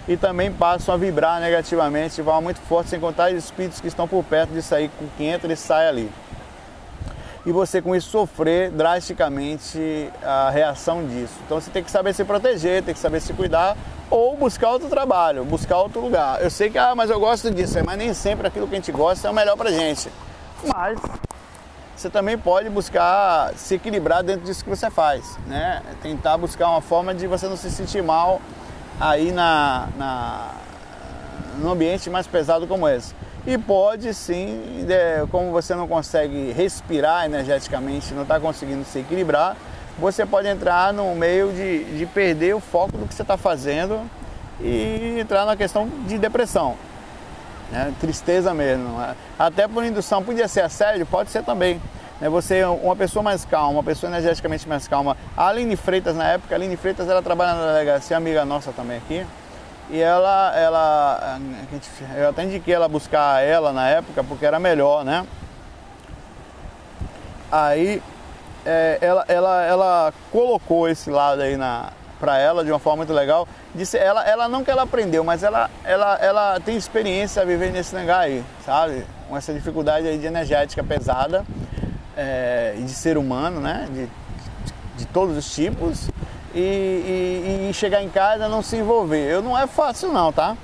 e 0.09 0.17
também 0.17 0.53
passam 0.53 0.95
a 0.95 0.99
vibrar 0.99 1.41
negativamente, 1.41 2.23
vão 2.23 2.41
muito 2.41 2.61
forte, 2.61 2.91
sem 2.91 3.01
contar 3.01 3.33
os 3.33 3.45
espíritos 3.45 3.81
que 3.81 3.89
estão 3.89 4.07
por 4.07 4.23
perto 4.25 4.51
de 4.51 4.63
sair 4.63 4.91
com 4.99 5.07
quem 5.17 5.29
entra 5.29 5.53
e 5.53 5.57
sai 5.57 5.89
ali. 5.89 6.11
E 7.45 7.53
você 7.53 7.81
com 7.81 7.95
isso 7.95 8.11
sofrer 8.11 8.71
drasticamente 8.71 10.11
a 10.23 10.51
reação 10.51 11.07
disso. 11.07 11.35
Então 11.45 11.61
você 11.61 11.71
tem 11.71 11.83
que 11.83 11.91
saber 11.91 12.13
se 12.13 12.25
proteger, 12.25 12.83
tem 12.83 12.93
que 12.93 12.99
saber 12.99 13.21
se 13.21 13.33
cuidar 13.33 13.77
ou 14.11 14.37
buscar 14.37 14.71
outro 14.71 14.89
trabalho, 14.89 15.45
buscar 15.45 15.79
outro 15.79 16.01
lugar. 16.01 16.43
Eu 16.43 16.51
sei 16.51 16.71
que, 16.71 16.79
ah, 16.79 16.95
mas 16.95 17.09
eu 17.09 17.21
gosto 17.21 17.49
disso, 17.51 17.79
mas 17.85 17.99
nem 17.99 18.13
sempre 18.15 18.49
aquilo 18.49 18.67
que 18.67 18.75
a 18.75 18.79
gente 18.79 18.91
gosta 18.91 19.29
é 19.29 19.31
o 19.31 19.35
melhor 19.35 19.57
pra 19.57 19.71
gente. 19.71 20.09
Mas 20.65 20.99
você 21.97 22.11
também 22.11 22.37
pode 22.37 22.69
buscar 22.69 23.55
se 23.57 23.75
equilibrar 23.75 24.23
dentro 24.23 24.45
disso 24.45 24.63
que 24.63 24.69
você 24.69 24.91
faz, 24.91 25.39
né? 25.47 25.83
Tentar 26.03 26.37
buscar 26.37 26.69
uma 26.69 26.83
forma 26.83 27.15
de 27.15 27.27
você 27.27 27.49
não 27.49 27.57
se 27.57 27.71
sentir 27.71 28.03
mal 28.03 28.41
aí 29.01 29.33
na, 29.33 29.89
na 29.97 30.51
no 31.59 31.71
ambiente 31.71 32.11
mais 32.11 32.27
pesado 32.27 32.67
como 32.67 32.87
esse. 32.87 33.15
E 33.47 33.57
pode 33.57 34.13
sim, 34.13 34.87
como 35.31 35.53
você 35.53 35.75
não 35.75 35.89
consegue 35.89 36.53
respirar 36.53 37.25
energeticamente, 37.25 38.13
não 38.13 38.23
está 38.23 38.39
conseguindo 38.39 38.85
se 38.85 38.99
equilibrar, 38.99 39.57
você 39.99 40.27
pode 40.27 40.49
entrar 40.49 40.93
no 40.93 41.15
meio 41.15 41.51
de, 41.53 41.85
de 41.97 42.05
perder 42.07 42.55
o 42.55 42.61
foco 42.61 42.99
do 42.99 43.07
que 43.07 43.15
você 43.15 43.23
está 43.23 43.39
fazendo 43.39 44.01
e 44.61 45.19
entrar 45.19 45.47
na 45.47 45.57
questão 45.57 45.89
de 46.07 46.19
depressão. 46.19 46.77
Né? 47.71 47.93
Tristeza 48.01 48.55
mesmo. 48.55 48.97
Até 49.39 49.67
por 49.67 49.85
indução, 49.85 50.23
podia 50.23 50.49
ser 50.49 50.63
assédio, 50.63 51.07
pode 51.07 51.31
ser 51.31 51.43
também. 51.43 51.81
Né? 52.21 52.29
Você 52.29 52.59
é 52.59 52.69
uma 52.69 52.97
pessoa 52.97 53.23
mais 53.23 53.45
calma, 53.45 53.71
uma 53.71 53.83
pessoa 53.83 54.11
energeticamente 54.11 54.69
mais 54.69 54.87
calma. 54.87 55.17
A 55.37 55.49
Aline 55.49 55.77
Freitas, 55.77 56.17
na 56.17 56.29
época, 56.29 56.55
a 56.55 56.57
Aline 56.57 56.77
Freitas, 56.77 57.09
ela 57.09 57.23
trabalha 57.23 57.55
na 57.55 57.67
delegacia, 57.73 58.17
amiga 58.17 58.45
nossa 58.45 58.73
também 58.73 58.99
aqui. 58.99 59.27
E 59.89 60.01
ela, 60.01 60.53
ela, 60.57 61.39
eu 62.17 62.29
até 62.29 62.43
indiquei 62.43 62.75
ela 62.75 62.89
buscar 62.89 63.43
ela 63.45 63.73
na 63.73 63.89
época 63.89 64.25
porque 64.25 64.45
era 64.45 64.59
melhor, 64.59 65.05
né? 65.05 65.25
Aí 67.53 68.03
é, 68.65 68.99
ela, 69.01 69.25
ela, 69.29 69.65
ela 69.65 70.15
colocou 70.33 70.89
esse 70.89 71.09
lado 71.09 71.41
aí 71.41 71.57
na, 71.57 71.93
para 72.19 72.39
ela 72.39 72.65
de 72.65 72.71
uma 72.71 72.79
forma 72.79 72.99
muito 72.99 73.13
legal. 73.13 73.47
Disse, 73.75 73.97
ela, 73.97 74.25
ela 74.25 74.49
não 74.49 74.65
que 74.65 74.71
ela 74.71 74.83
aprendeu, 74.83 75.23
mas 75.23 75.43
ela, 75.43 75.71
ela, 75.85 76.17
ela 76.17 76.61
tem 76.61 76.77
experiência 76.77 77.43
a 77.43 77.45
viver 77.45 77.71
nesse 77.71 77.95
lugar 77.97 78.21
aí, 78.21 78.45
sabe? 78.65 79.05
Com 79.29 79.37
essa 79.37 79.53
dificuldade 79.53 80.07
aí 80.07 80.19
de 80.19 80.27
energética 80.27 80.83
pesada 80.83 81.45
é, 82.17 82.75
e 82.79 82.83
de 82.83 82.93
ser 82.93 83.19
humano, 83.19 83.61
né? 83.61 83.87
De, 83.93 84.09
de 84.97 85.07
todos 85.07 85.37
os 85.37 85.55
tipos. 85.55 86.09
E, 86.55 86.59
e, 86.59 87.69
e, 87.69 87.75
chegar 87.75 88.03
em 88.03 88.09
casa 88.09 88.49
não 88.49 88.63
se 88.63 88.77
envolver. 88.77 89.31
Eu 89.31 89.43
não 89.43 89.59
é 89.59 89.67
fácil 89.67 90.11
não, 90.11 90.33
tá? 90.33 90.57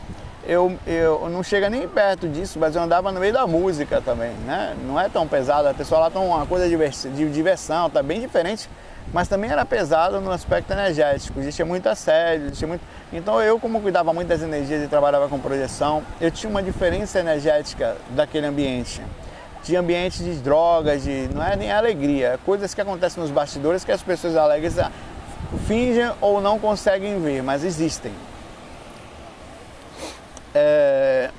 Eu, 0.45 0.77
eu 0.87 1.29
não 1.29 1.43
chega 1.43 1.69
nem 1.71 1.87
perto 1.87 2.27
disso, 2.27 2.59
mas 2.59 2.75
eu 2.75 2.83
andava 2.83 3.13
no 3.13 3.21
meio 3.21 3.33
da 3.33 3.47
música 3.47 4.01
também, 4.01 4.33
né? 4.47 4.75
Não 4.87 4.99
é 4.99 5.09
tão 5.09 5.29
pesado, 5.29 5.69
a 5.69 5.75
pessoa 5.75 6.01
lá 6.01 6.11
tá 6.11 6.19
uma 6.19 6.47
coisa 6.47 6.67
de 6.69 7.31
diversão, 7.31 7.91
tá 7.91 8.03
bem 8.03 8.21
diferente 8.21 8.69
mas 9.13 9.29
também 9.29 9.51
era 9.51 9.65
pesado 9.65 10.21
no 10.21 10.31
aspecto 10.31 10.73
energético, 10.73 11.39
existia 11.39 11.65
muito 11.65 11.87
assédio, 11.89 12.47
existia 12.47 12.67
muito... 12.67 12.83
Então 13.13 13.41
eu, 13.43 13.61
como 13.61 13.81
cuidava 13.81 14.13
muito 14.13 14.29
das 14.29 14.43
energias 14.43 14.83
e 14.83 14.89
trabalhava 14.89 15.29
com 15.29 15.39
projeção, 15.39 16.03
eu 16.21 16.31
tinha 16.31 16.49
uma 16.49 16.63
diferença 16.63 17.19
energética 17.21 17.97
daquele 18.11 18.47
ambiente. 18.47 19.03
Tinha 19.63 19.81
ambiente 19.81 20.23
de 20.23 20.35
drogas, 20.37 21.05
de 21.05 21.29
não 21.33 21.45
é 21.45 21.55
nem 21.55 21.71
alegria, 21.71 22.41
coisas 22.45 22.73
que 22.75 22.81
acontecem 22.81 23.23
nos 23.23 23.31
bastidores 23.31 23.85
que 23.85 23.93
as 23.93 24.03
pessoas 24.03 24.35
alegres 24.35 24.79
ah, 24.79 24.91
fingem 25.67 26.11
ou 26.21 26.41
não 26.41 26.59
conseguem 26.59 27.21
ver, 27.21 27.43
mas 27.43 27.63
existem. 27.63 28.13
É... 30.55 31.31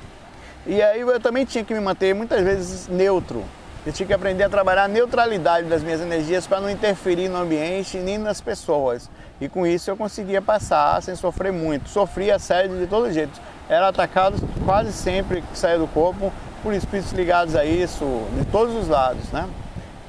E 0.66 0.82
aí 0.82 1.02
eu 1.02 1.20
também 1.20 1.44
tinha 1.44 1.64
que 1.64 1.74
me 1.74 1.80
manter 1.80 2.14
muitas 2.14 2.42
vezes 2.42 2.88
neutro, 2.88 3.44
eu 3.86 3.92
tinha 3.92 4.08
que 4.08 4.14
aprender 4.14 4.44
a 4.44 4.50
trabalhar 4.50 4.86
a 4.86 4.88
neutralidade 4.88 5.68
das 5.68 5.84
minhas 5.84 6.00
energias 6.00 6.48
para 6.48 6.62
não 6.62 6.70
interferir 6.70 7.28
no 7.28 7.38
ambiente 7.38 7.98
nem 7.98 8.18
nas 8.18 8.40
pessoas. 8.40 9.10
E 9.42 9.50
com 9.50 9.68
isso 9.68 9.92
eu 9.92 9.98
conseguia 9.98 10.42
passar 10.42 11.02
sem 11.02 11.16
sofrer 11.16 11.52
muito. 11.52 11.90
Sofria 11.90 12.36
assédio 12.36 12.80
de 12.80 12.88
todo 12.88 13.12
jeito. 13.12 13.42
Era 13.68 13.90
atacado 13.90 14.38
quase 14.66 14.94
sempre 14.94 15.42
que 15.42 15.58
saía 15.58 15.78
do 15.78 15.88
corpo 15.88 16.32
por 16.62 16.74
espíritos 16.74 17.12
ligados 17.12 17.56
a 17.58 17.66
isso, 17.66 18.06
de 18.38 18.46
todos 18.46 18.74
os 18.74 18.88
lados, 18.88 19.30
né? 19.34 19.50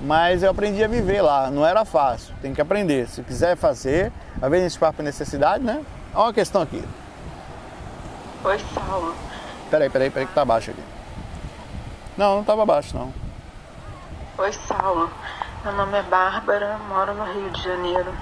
Mas 0.00 0.44
eu 0.44 0.50
aprendi 0.50 0.84
a 0.84 0.88
viver 0.88 1.20
lá, 1.20 1.50
não 1.50 1.66
era 1.66 1.84
fácil, 1.84 2.32
tem 2.40 2.54
que 2.54 2.60
aprender. 2.60 3.08
Se 3.08 3.22
quiser 3.22 3.56
fazer, 3.56 4.12
às 4.40 4.50
vezes 4.50 4.66
a 4.66 4.68
gente 4.68 4.78
parte 4.78 4.96
por 4.96 5.02
necessidade, 5.02 5.64
né? 5.64 5.82
Olha 6.14 6.26
uma 6.26 6.32
questão 6.32 6.62
aqui. 6.62 6.82
Oi, 8.44 8.60
Saulo. 8.72 9.14
Peraí, 9.68 9.90
peraí, 9.90 10.10
peraí 10.10 10.26
que 10.28 10.34
tá 10.34 10.44
baixo 10.44 10.70
aqui. 10.70 10.82
Não, 12.16 12.34
não 12.34 12.40
estava 12.42 12.64
baixo 12.64 12.96
não. 12.96 13.23
Oi, 14.36 14.52
Saulo. 14.52 15.08
Meu 15.62 15.72
nome 15.74 15.96
é 15.96 16.02
Bárbara, 16.02 16.76
moro 16.88 17.14
no 17.14 17.22
Rio 17.22 17.50
de 17.52 17.62
Janeiro. 17.62 18.12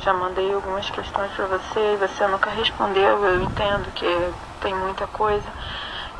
Já 0.00 0.12
mandei 0.12 0.52
algumas 0.52 0.90
questões 0.90 1.30
para 1.30 1.46
você 1.46 1.94
e 1.94 1.96
você 1.96 2.26
nunca 2.26 2.50
respondeu. 2.50 3.24
Eu 3.24 3.42
entendo 3.44 3.88
que 3.92 4.34
tem 4.60 4.74
muita 4.74 5.06
coisa. 5.06 5.46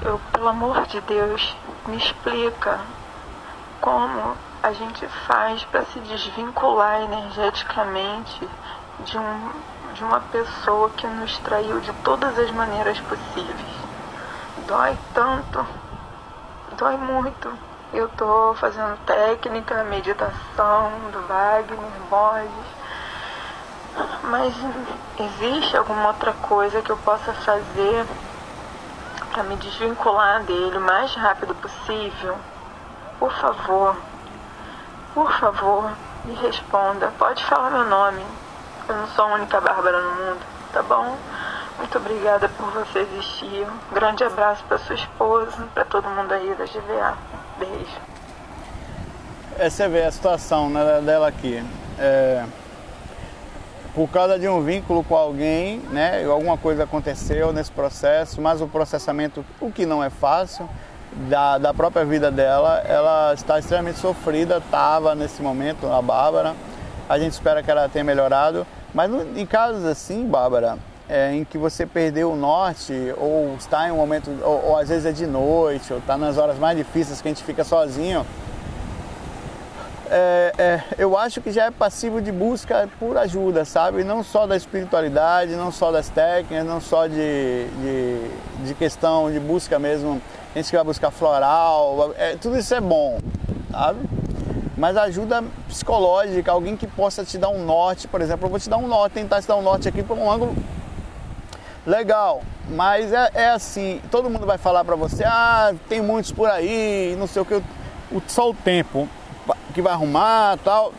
Eu, 0.02 0.20
pelo 0.32 0.46
amor 0.46 0.86
de 0.86 1.00
Deus, 1.00 1.56
me 1.88 1.96
explica 1.96 2.78
como 3.80 4.36
a 4.62 4.72
gente 4.72 5.04
faz 5.26 5.64
para 5.64 5.84
se 5.86 5.98
desvincular 5.98 7.02
energeticamente 7.02 8.48
de, 9.00 9.18
um, 9.18 9.50
de 9.94 10.04
uma 10.04 10.20
pessoa 10.20 10.90
que 10.90 11.08
nos 11.08 11.36
traiu 11.38 11.80
de 11.80 11.92
todas 12.04 12.38
as 12.38 12.52
maneiras 12.52 13.00
possíveis. 13.00 13.88
Dói 14.68 14.96
tanto, 15.12 15.66
dói 16.76 16.96
muito. 16.96 17.67
Eu 17.90 18.04
estou 18.04 18.54
fazendo 18.54 18.98
técnica, 19.06 19.82
meditação 19.84 20.90
do 21.10 21.26
Wagner, 21.26 21.90
Borges. 22.10 22.78
Mas 24.24 24.54
existe 25.18 25.74
alguma 25.74 26.08
outra 26.08 26.34
coisa 26.34 26.82
que 26.82 26.90
eu 26.90 26.98
possa 26.98 27.32
fazer 27.32 28.06
para 29.32 29.42
me 29.44 29.56
desvincular 29.56 30.42
dele 30.42 30.76
o 30.76 30.80
mais 30.82 31.14
rápido 31.14 31.54
possível? 31.54 32.36
Por 33.18 33.32
favor, 33.32 33.96
por 35.14 35.32
favor, 35.32 35.90
me 36.26 36.34
responda. 36.34 37.10
Pode 37.18 37.42
falar 37.46 37.70
meu 37.70 37.84
nome. 37.84 38.24
Eu 38.86 38.96
não 38.96 39.06
sou 39.08 39.24
a 39.24 39.34
única 39.34 39.60
Bárbara 39.62 40.02
no 40.02 40.14
mundo, 40.14 40.40
tá 40.74 40.82
bom? 40.82 41.16
Muito 41.78 41.96
obrigada 41.96 42.50
por 42.50 42.66
você 42.70 42.98
existir. 42.98 43.66
Um 43.66 43.94
grande 43.94 44.24
abraço 44.24 44.62
para 44.64 44.78
sua 44.78 44.94
esposa, 44.94 45.66
para 45.72 45.86
todo 45.86 46.08
mundo 46.08 46.32
aí 46.32 46.54
da 46.54 46.64
GVA. 46.64 47.37
Beijo. 47.58 48.00
É, 49.58 49.68
você 49.68 49.82
a 49.82 50.12
situação 50.12 50.70
né, 50.70 51.00
dela 51.04 51.26
aqui. 51.26 51.62
É, 51.98 52.44
por 53.94 54.08
causa 54.08 54.38
de 54.38 54.48
um 54.48 54.62
vínculo 54.62 55.02
com 55.02 55.16
alguém, 55.16 55.80
né? 55.90 56.24
Alguma 56.24 56.56
coisa 56.56 56.84
aconteceu 56.84 57.52
nesse 57.52 57.72
processo, 57.72 58.40
mas 58.40 58.60
o 58.60 58.68
processamento, 58.68 59.44
o 59.60 59.72
que 59.72 59.84
não 59.84 60.04
é 60.04 60.08
fácil, 60.08 60.68
da, 61.28 61.58
da 61.58 61.74
própria 61.74 62.04
vida 62.04 62.30
dela, 62.30 62.78
ela 62.86 63.34
está 63.34 63.58
extremamente 63.58 63.98
sofrida, 63.98 64.58
estava 64.58 65.16
nesse 65.16 65.42
momento, 65.42 65.86
a 65.86 66.00
Bárbara. 66.00 66.54
A 67.08 67.18
gente 67.18 67.32
espera 67.32 67.62
que 67.62 67.70
ela 67.70 67.88
tenha 67.88 68.04
melhorado. 68.04 68.64
Mas 68.94 69.10
em 69.36 69.44
casos 69.44 69.84
assim, 69.84 70.26
Bárbara, 70.26 70.78
é, 71.08 71.34
em 71.34 71.44
que 71.44 71.56
você 71.56 71.86
perdeu 71.86 72.32
o 72.32 72.36
norte, 72.36 72.92
ou 73.16 73.54
está 73.58 73.88
em 73.88 73.92
um 73.92 73.96
momento, 73.96 74.30
ou, 74.42 74.66
ou 74.66 74.76
às 74.76 74.88
vezes 74.88 75.06
é 75.06 75.12
de 75.12 75.26
noite, 75.26 75.92
ou 75.92 75.98
está 75.98 76.18
nas 76.18 76.36
horas 76.36 76.58
mais 76.58 76.76
difíceis 76.76 77.22
que 77.22 77.28
a 77.28 77.30
gente 77.30 77.42
fica 77.42 77.64
sozinho, 77.64 78.26
é, 80.10 80.52
é, 80.58 80.82
eu 80.96 81.16
acho 81.16 81.40
que 81.40 81.50
já 81.50 81.66
é 81.66 81.70
passivo 81.70 82.20
de 82.20 82.32
busca 82.32 82.88
por 82.98 83.16
ajuda, 83.16 83.64
sabe? 83.64 84.04
Não 84.04 84.22
só 84.22 84.46
da 84.46 84.56
espiritualidade, 84.56 85.54
não 85.54 85.70
só 85.70 85.92
das 85.92 86.08
técnicas, 86.08 86.66
não 86.66 86.80
só 86.80 87.06
de, 87.06 87.14
de, 87.14 88.30
de 88.66 88.74
questão 88.74 89.30
de 89.30 89.38
busca 89.38 89.78
mesmo, 89.78 90.20
a 90.54 90.58
gente 90.58 90.70
que 90.70 90.76
vai 90.76 90.84
buscar 90.84 91.10
floral, 91.10 92.14
é, 92.16 92.36
tudo 92.36 92.58
isso 92.58 92.74
é 92.74 92.80
bom, 92.80 93.18
sabe? 93.70 93.98
Mas 94.78 94.96
ajuda 94.96 95.44
psicológica, 95.66 96.52
alguém 96.52 96.76
que 96.76 96.86
possa 96.86 97.24
te 97.24 97.36
dar 97.36 97.48
um 97.48 97.64
norte, 97.64 98.08
por 98.08 98.20
exemplo, 98.20 98.46
eu 98.46 98.50
vou 98.50 98.58
te 98.58 98.70
dar 98.70 98.78
um 98.78 98.86
norte, 98.86 99.14
tentar 99.14 99.42
te 99.42 99.48
dar 99.48 99.56
um 99.56 99.62
norte 99.62 99.88
aqui 99.88 100.02
por 100.02 100.16
um 100.16 100.30
ângulo 100.30 100.54
legal, 101.88 102.42
mas 102.68 103.12
é, 103.12 103.30
é 103.32 103.48
assim, 103.48 104.00
todo 104.10 104.28
mundo 104.28 104.46
vai 104.46 104.58
falar 104.58 104.84
para 104.84 104.94
você, 104.94 105.24
ah, 105.24 105.74
tem 105.88 106.02
muitos 106.02 106.30
por 106.30 106.48
aí, 106.48 107.16
não 107.18 107.26
sei 107.26 107.40
o 107.40 107.44
que, 107.46 107.62
só 108.26 108.50
o 108.50 108.54
tempo 108.54 109.08
que 109.72 109.80
vai 109.80 109.94
arrumar 109.94 110.58
tal. 110.62 110.92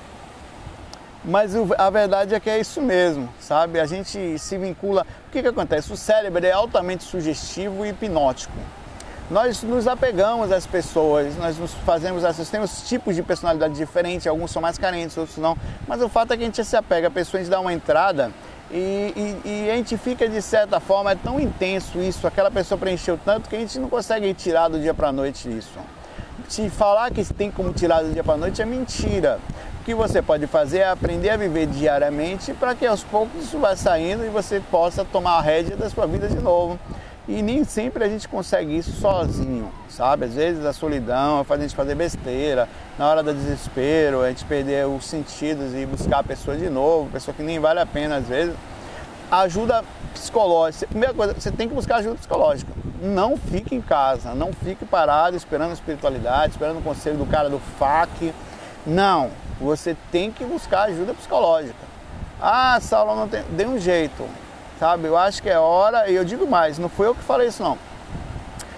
Mas 1.24 1.54
a 1.78 1.90
verdade 1.90 2.34
é 2.34 2.40
que 2.40 2.50
é 2.50 2.60
isso 2.60 2.82
mesmo, 2.82 3.30
sabe? 3.40 3.80
A 3.80 3.86
gente 3.86 4.40
se 4.40 4.58
vincula. 4.58 5.06
O 5.28 5.32
que, 5.32 5.42
que 5.42 5.48
acontece? 5.50 5.92
O 5.92 5.98
cérebro 5.98 6.44
é 6.44 6.52
altamente 6.52 7.04
sugestivo 7.04 7.86
e 7.86 7.90
hipnótico. 7.90 8.54
Nós 9.30 9.62
nos 9.62 9.86
apegamos 9.86 10.50
às 10.52 10.66
pessoas, 10.66 11.36
nós 11.36 11.58
nos 11.58 11.74
fazemos 11.86 12.24
essas. 12.24 12.50
Temos 12.50 12.88
tipos 12.88 13.16
de 13.16 13.22
personalidade 13.22 13.76
diferentes, 13.76 14.26
alguns 14.26 14.50
são 14.50 14.62
mais 14.62 14.78
carentes, 14.78 15.18
outros 15.18 15.38
não. 15.38 15.58
Mas 15.86 16.02
o 16.02 16.08
fato 16.08 16.34
é 16.34 16.38
que 16.38 16.44
a 16.44 16.46
gente 16.46 16.64
se 16.64 16.76
apega, 16.76 17.10
a 17.10 17.12
pessoa 17.12 17.40
a 17.40 17.44
gente 17.44 17.52
dá 17.52 17.60
uma 17.60 17.74
entrada 17.74 18.32
e, 18.72 19.14
e, 19.46 19.50
e, 19.50 19.72
a 19.72 19.76
gente 19.76 19.98
fica 19.98 20.30
de 20.30 20.42
certa 20.42 20.80
forma, 20.80 21.12
é 21.12 21.16
tão 21.16 21.40
intenso 21.40 22.00
isso, 22.00 22.28
aquela 22.28 22.52
pessoa 22.52 22.78
preencheu 22.78 23.20
tanto 23.24 23.50
que 23.50 23.56
a 23.56 23.60
gente 23.60 23.80
não 23.80 23.90
consegue 23.90 24.32
tirar 24.34 24.68
do 24.68 24.80
dia 24.80 24.94
para 24.94 25.12
noite 25.12 25.50
isso. 25.50 25.80
Se 26.48 26.70
falar 26.70 27.12
que 27.12 27.24
tem 27.34 27.52
como 27.52 27.74
tirar 27.74 28.04
do 28.04 28.12
dia 28.12 28.24
para 28.24 28.38
noite 28.38 28.62
é 28.62 28.66
mentira. 28.66 29.40
O 29.82 29.84
que 29.84 29.94
você 29.94 30.22
pode 30.22 30.46
fazer 30.48 30.80
é 30.80 30.90
aprender 30.90 31.30
a 31.30 31.38
viver 31.38 31.68
diariamente 31.68 32.54
para 32.54 32.76
que 32.76 32.86
aos 32.86 33.04
poucos 33.04 33.44
isso 33.44 33.58
vá 33.60 33.76
saindo 33.76 34.26
e 34.26 34.30
você 34.30 34.62
possa 34.72 35.04
tomar 35.04 35.38
a 35.38 35.42
rédea 35.42 35.76
da 35.76 35.90
sua 35.90 36.06
vida 36.06 36.28
de 36.28 36.40
novo. 36.40 36.80
E 37.30 37.44
nem 37.44 37.64
sempre 37.64 38.04
a 38.04 38.10
gente 38.10 38.28
consegue 38.28 38.76
isso 38.76 38.92
sozinho, 39.00 39.72
sabe? 39.88 40.26
Às 40.26 40.34
vezes 40.34 40.66
a 40.66 40.74
solidão 40.74 41.44
faz 41.44 41.60
a 41.60 41.64
gente 41.64 41.76
fazer 41.76 41.94
besteira, 41.94 42.68
na 42.98 43.08
hora 43.08 43.22
do 43.22 43.32
desespero, 43.32 44.24
a 44.24 44.30
gente 44.30 44.44
perder 44.46 44.88
os 44.88 45.06
sentidos 45.06 45.76
e 45.76 45.86
buscar 45.86 46.22
a 46.22 46.24
pessoa 46.24 46.58
de 46.58 46.68
novo, 46.72 47.08
pessoa 47.12 47.36
que 47.36 47.44
nem 47.44 47.60
vale 47.60 47.80
a 47.80 47.86
pena 47.86 48.16
às 48.16 48.28
vezes. 48.28 48.56
Ajuda 49.30 49.84
psicológica. 50.12 50.88
Primeira 50.88 51.14
coisa, 51.14 51.36
você 51.36 51.52
tem 51.52 51.70
que 51.70 51.76
buscar 51.76 51.98
ajuda 51.98 52.16
psicológica. 52.16 52.74
não 53.00 53.38
fique 53.38 53.76
em 53.76 53.82
casa, 53.82 54.34
não 54.34 54.52
fique 54.52 54.84
parado 54.84 55.38
esperando 55.38 55.70
a 55.70 55.74
espiritualidade, 55.74 56.54
esperando 56.54 56.80
o 56.80 56.82
conselho 56.82 57.18
do 57.18 57.28
cara 57.28 57.48
do 57.48 57.60
FAC. 57.78 58.34
Não, 58.88 59.30
você 59.62 59.96
tem 60.12 60.32
que 60.32 60.44
buscar 60.44 60.86
ajuda 60.86 61.14
psicológica. 61.14 61.86
Ah, 62.42 62.80
Saulo, 62.82 63.16
não 63.16 63.28
tem. 63.28 63.44
Dê 63.52 63.68
um 63.68 63.78
jeito, 63.78 64.26
sabe? 64.80 65.08
Eu 65.08 65.18
acho 65.18 65.44
que 65.44 65.50
é 65.50 65.60
hora, 65.60 66.10
e 66.10 66.16
eu 66.16 66.24
digo 66.24 66.48
mais, 66.48 66.80
não 66.80 66.88
fui 66.88 67.06
eu 67.06 67.14
que 67.14 67.22
falei 67.22 67.50
isso 67.50 67.62
não. 67.62 67.78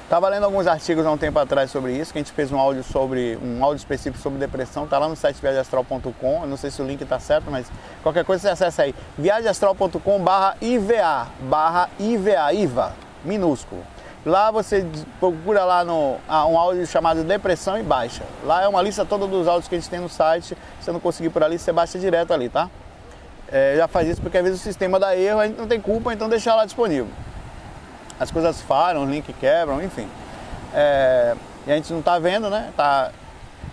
Estava 0.04 0.28
lendo 0.28 0.44
alguns 0.44 0.66
artigos 0.68 1.06
há 1.06 1.12
um 1.12 1.18
tempo 1.18 1.40
atrás 1.40 1.72
sobre 1.72 1.94
isso, 1.94 2.12
que 2.12 2.20
a 2.20 2.22
gente 2.22 2.34
fez 2.34 2.52
um 2.52 2.60
áudio 2.60 2.84
sobre 2.84 3.40
um 3.42 3.64
áudio 3.64 3.78
específico 3.78 4.22
sobre 4.22 4.38
depressão, 4.40 4.86
tá 4.86 5.00
lá 5.00 5.08
no 5.08 5.16
site 5.16 5.42
viagemastral.com. 5.42 6.46
Não 6.46 6.58
sei 6.58 6.70
se 6.70 6.82
o 6.82 6.86
link 6.86 7.02
está 7.02 7.18
certo, 7.18 7.50
mas 7.50 7.68
qualquer 8.04 8.26
coisa 8.26 8.42
você 8.42 8.50
acessa 8.50 8.84
aí. 8.84 8.94
viagemastral.com/iva, 9.18 11.28
barra 11.40 11.90
IVA, 11.98 12.54
IVA, 12.54 12.94
minúsculo. 13.24 13.82
Lá 14.26 14.52
você 14.52 14.86
procura 15.18 15.64
lá 15.64 15.86
no 15.86 16.18
ah, 16.28 16.46
um 16.46 16.58
áudio 16.58 16.86
chamado 16.86 17.24
Depressão 17.24 17.80
e 17.80 17.84
baixa. 17.84 18.26
Lá 18.44 18.64
é 18.64 18.68
uma 18.68 18.82
lista 18.82 19.06
toda 19.06 19.26
dos 19.26 19.48
áudios 19.48 19.70
que 19.70 19.76
a 19.76 19.80
gente 19.80 19.90
tem 19.90 20.02
no 20.02 20.10
site. 20.10 20.48
Se 20.48 20.58
você 20.82 20.92
não 20.92 21.00
conseguir 21.00 21.30
por 21.30 21.42
ali, 21.42 21.58
você 21.58 21.72
baixa 21.72 21.98
direto 21.98 22.34
ali, 22.34 22.50
tá? 22.50 22.70
É, 23.52 23.76
já 23.76 23.88
faz 23.88 24.08
isso 24.08 24.22
porque 24.22 24.38
às 24.38 24.44
vezes 24.44 24.62
o 24.62 24.64
sistema 24.64 25.00
dá 25.00 25.16
erro, 25.16 25.40
a 25.40 25.48
gente 25.48 25.58
não 25.58 25.68
tem 25.68 25.80
culpa, 25.80 26.14
então 26.14 26.30
deixa 26.30 26.56
lá 26.56 26.66
disponível 26.66 27.08
as 28.22 28.30
coisas 28.30 28.62
falham, 28.62 29.04
os 29.04 29.10
links 29.10 29.36
quebram, 29.40 29.82
enfim. 29.82 30.08
É, 30.76 31.36
e 31.66 31.72
a 31.72 31.76
gente 31.76 31.92
não 31.92 32.02
está 32.02 32.20
vendo, 32.20 32.52
né? 32.52 32.72
Tá, 32.78 33.12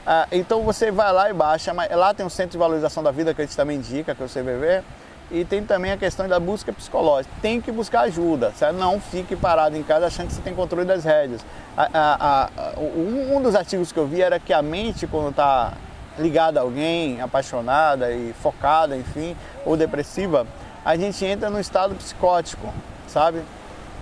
ah, 0.06 0.26
então 0.32 0.62
você 0.62 0.90
vai 0.90 1.12
lá 1.12 1.28
e 1.28 1.35
baixa, 1.35 1.75
mas 1.75 1.94
lá 1.94 2.14
tem 2.14 2.25
um 2.25 2.30
centro 2.30 2.52
de 2.52 2.58
valorização 2.58 3.02
da 3.02 3.11
vida 3.11 3.35
que 3.35 3.42
a 3.42 3.44
gente 3.44 3.54
também 3.54 3.76
indica, 3.76 4.14
que 4.14 4.23
é 4.23 4.25
o 4.25 4.28
CVV, 4.28 4.82
e 5.30 5.44
tem 5.44 5.62
também 5.62 5.92
a 5.92 5.99
questão 5.99 6.26
da 6.26 6.40
busca 6.40 6.73
psicológica. 6.73 7.35
Tem 7.42 7.61
que 7.61 7.70
buscar 7.70 8.00
ajuda, 8.02 8.50
certo? 8.52 8.76
não 8.76 8.99
fique 8.99 9.37
parado 9.37 9.76
em 9.76 9.82
casa 9.82 10.06
achando 10.06 10.28
que 10.28 10.32
você 10.32 10.40
tem 10.40 10.54
controle 10.54 10.87
das 10.87 11.04
rédeas. 11.04 11.44
A, 11.76 11.90
a, 11.92 12.44
a, 12.47 12.80
um 12.80 13.42
dos 13.42 13.54
artigos 13.54 13.92
que 13.92 13.99
eu 13.99 14.06
vi 14.06 14.23
era 14.23 14.40
que 14.40 14.54
a 14.54 14.62
mente, 14.62 15.06
quando 15.06 15.28
está 15.28 15.75
ligada 16.18 16.60
a 16.60 16.62
alguém, 16.62 17.20
apaixonada 17.20 18.12
e 18.12 18.34
focada, 18.42 18.96
enfim, 18.96 19.37
ou 19.64 19.76
depressiva, 19.76 20.46
a 20.84 20.96
gente 20.96 21.25
entra 21.25 21.48
no 21.48 21.60
estado 21.60 21.94
psicótico, 21.94 22.72
sabe? 23.06 23.42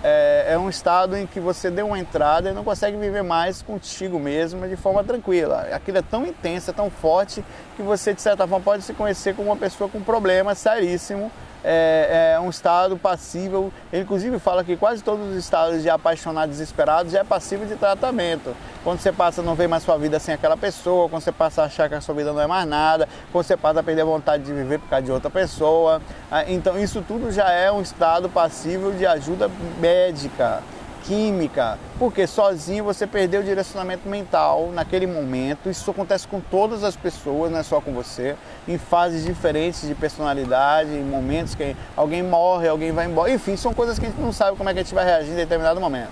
é, 0.03 0.53
é, 0.53 0.57
um 0.57 0.69
estado 0.69 1.17
em 1.17 1.25
que 1.25 1.39
você 1.39 1.71
deu 1.71 1.87
uma 1.87 1.99
entrada 1.99 2.49
e 2.49 2.53
não 2.53 2.63
consegue 2.63 2.97
viver 2.97 3.23
mais 3.23 3.61
contigo 3.61 4.19
mesmo 4.19 4.67
de 4.67 4.75
forma 4.75 5.03
tranquila. 5.03 5.67
Aquilo 5.71 5.97
é 5.97 6.01
tão 6.01 6.25
intenso, 6.25 6.69
é 6.69 6.73
tão 6.73 6.89
forte, 6.89 7.43
que 7.75 7.81
você, 7.81 8.13
de 8.13 8.21
certa 8.21 8.47
forma, 8.47 8.63
pode 8.63 8.83
se 8.83 8.93
conhecer 8.93 9.35
como 9.35 9.49
uma 9.49 9.57
pessoa 9.57 9.89
com 9.89 9.97
um 9.97 10.03
problema 10.03 10.53
seríssimo 10.53 11.31
é, 11.69 12.33
é, 12.35 12.39
um 12.39 12.49
estado 12.49 12.97
passível. 12.97 13.71
Ele, 13.91 14.03
inclusive, 14.03 14.39
fala 14.39 14.63
que 14.63 14.77
quase 14.77 15.03
todos 15.03 15.29
os 15.29 15.35
estados 15.35 15.81
de 15.81 15.89
apaixonado 15.89 16.49
desesperado 16.49 17.09
já 17.09 17.19
é 17.19 17.23
passível 17.25 17.67
de 17.67 17.75
tratamento. 17.75 18.55
Quando 18.85 18.99
você 18.99 19.11
passa 19.11 19.41
a 19.41 19.43
não 19.43 19.53
ver 19.53 19.67
mais 19.67 19.83
sua 19.83 19.97
vida 19.97 20.17
sem 20.17 20.33
aquela 20.33 20.55
pessoa, 20.55 21.09
quando 21.09 21.21
você 21.21 21.31
passa 21.31 21.63
a 21.63 21.65
achar 21.65 21.89
que 21.89 21.95
a 21.95 21.99
sua 21.99 22.15
vida 22.15 22.31
não 22.31 22.39
é 22.39 22.47
mais 22.47 22.65
nada, 22.65 23.09
quando 23.33 23.45
você 23.45 23.57
passa 23.57 23.81
a 23.81 23.83
perder 23.83 24.03
a 24.03 24.05
vontade 24.05 24.43
de 24.43 24.53
viver 24.53 24.79
por 24.79 24.87
causa 24.87 25.05
de 25.05 25.11
outra 25.11 25.29
pessoa. 25.29 26.01
Ah, 26.31 26.49
então, 26.49 26.79
isso 26.79 27.03
tudo 27.05 27.29
já 27.31 27.51
é 27.51 27.69
um 27.69 27.81
estado 27.81 28.29
passível 28.29 28.93
de 28.93 29.05
ajuda 29.05 29.51
médica 29.81 30.63
química, 31.07 31.79
porque 31.97 32.27
sozinho 32.27 32.83
você 32.83 33.07
perdeu 33.07 33.39
o 33.39 33.43
direcionamento 33.43 34.07
mental 34.09 34.71
naquele 34.73 35.07
momento. 35.07 35.69
Isso 35.69 35.89
acontece 35.89 36.27
com 36.27 36.41
todas 36.41 36.83
as 36.83 36.97
pessoas, 36.97 37.49
não 37.49 37.59
é 37.59 37.63
só 37.63 37.79
com 37.79 37.93
você, 37.93 38.35
em 38.67 38.77
fases 38.77 39.23
diferentes 39.23 39.87
de 39.87 39.95
personalidade, 39.95 40.89
em 40.89 41.03
momentos 41.03 41.55
que 41.55 41.75
alguém 41.95 42.21
morre, 42.21 42.67
alguém 42.67 42.91
vai 42.91 43.05
embora, 43.05 43.31
enfim, 43.31 43.55
são 43.55 43.73
coisas 43.73 43.97
que 43.97 44.05
a 44.05 44.09
gente 44.09 44.19
não 44.19 44.33
sabe 44.33 44.57
como 44.57 44.69
é 44.69 44.73
que 44.73 44.79
a 44.79 44.83
gente 44.83 44.93
vai 44.93 45.05
reagir 45.05 45.31
em 45.31 45.35
determinado 45.35 45.79
momento. 45.79 46.11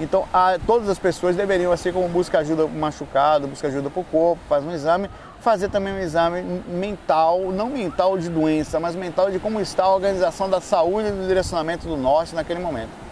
Então, 0.00 0.24
a, 0.32 0.58
todas 0.66 0.88
as 0.88 0.98
pessoas 0.98 1.36
deveriam, 1.36 1.70
assim 1.70 1.92
como 1.92 2.08
busca 2.08 2.38
ajuda 2.38 2.66
machucado, 2.66 3.46
busca 3.46 3.68
ajuda 3.68 3.88
para 3.88 4.00
o 4.00 4.04
corpo, 4.04 4.42
faz 4.48 4.64
um 4.64 4.72
exame, 4.72 5.08
fazer 5.40 5.68
também 5.68 5.92
um 5.92 5.98
exame 5.98 6.42
mental, 6.66 7.52
não 7.52 7.68
mental 7.68 8.18
de 8.18 8.28
doença, 8.28 8.80
mas 8.80 8.96
mental 8.96 9.30
de 9.30 9.38
como 9.38 9.60
está 9.60 9.84
a 9.84 9.94
organização 9.94 10.48
da 10.48 10.60
saúde 10.60 11.08
e 11.08 11.12
do 11.12 11.28
direcionamento 11.28 11.86
do 11.86 11.96
norte 11.96 12.34
naquele 12.34 12.60
momento. 12.60 13.09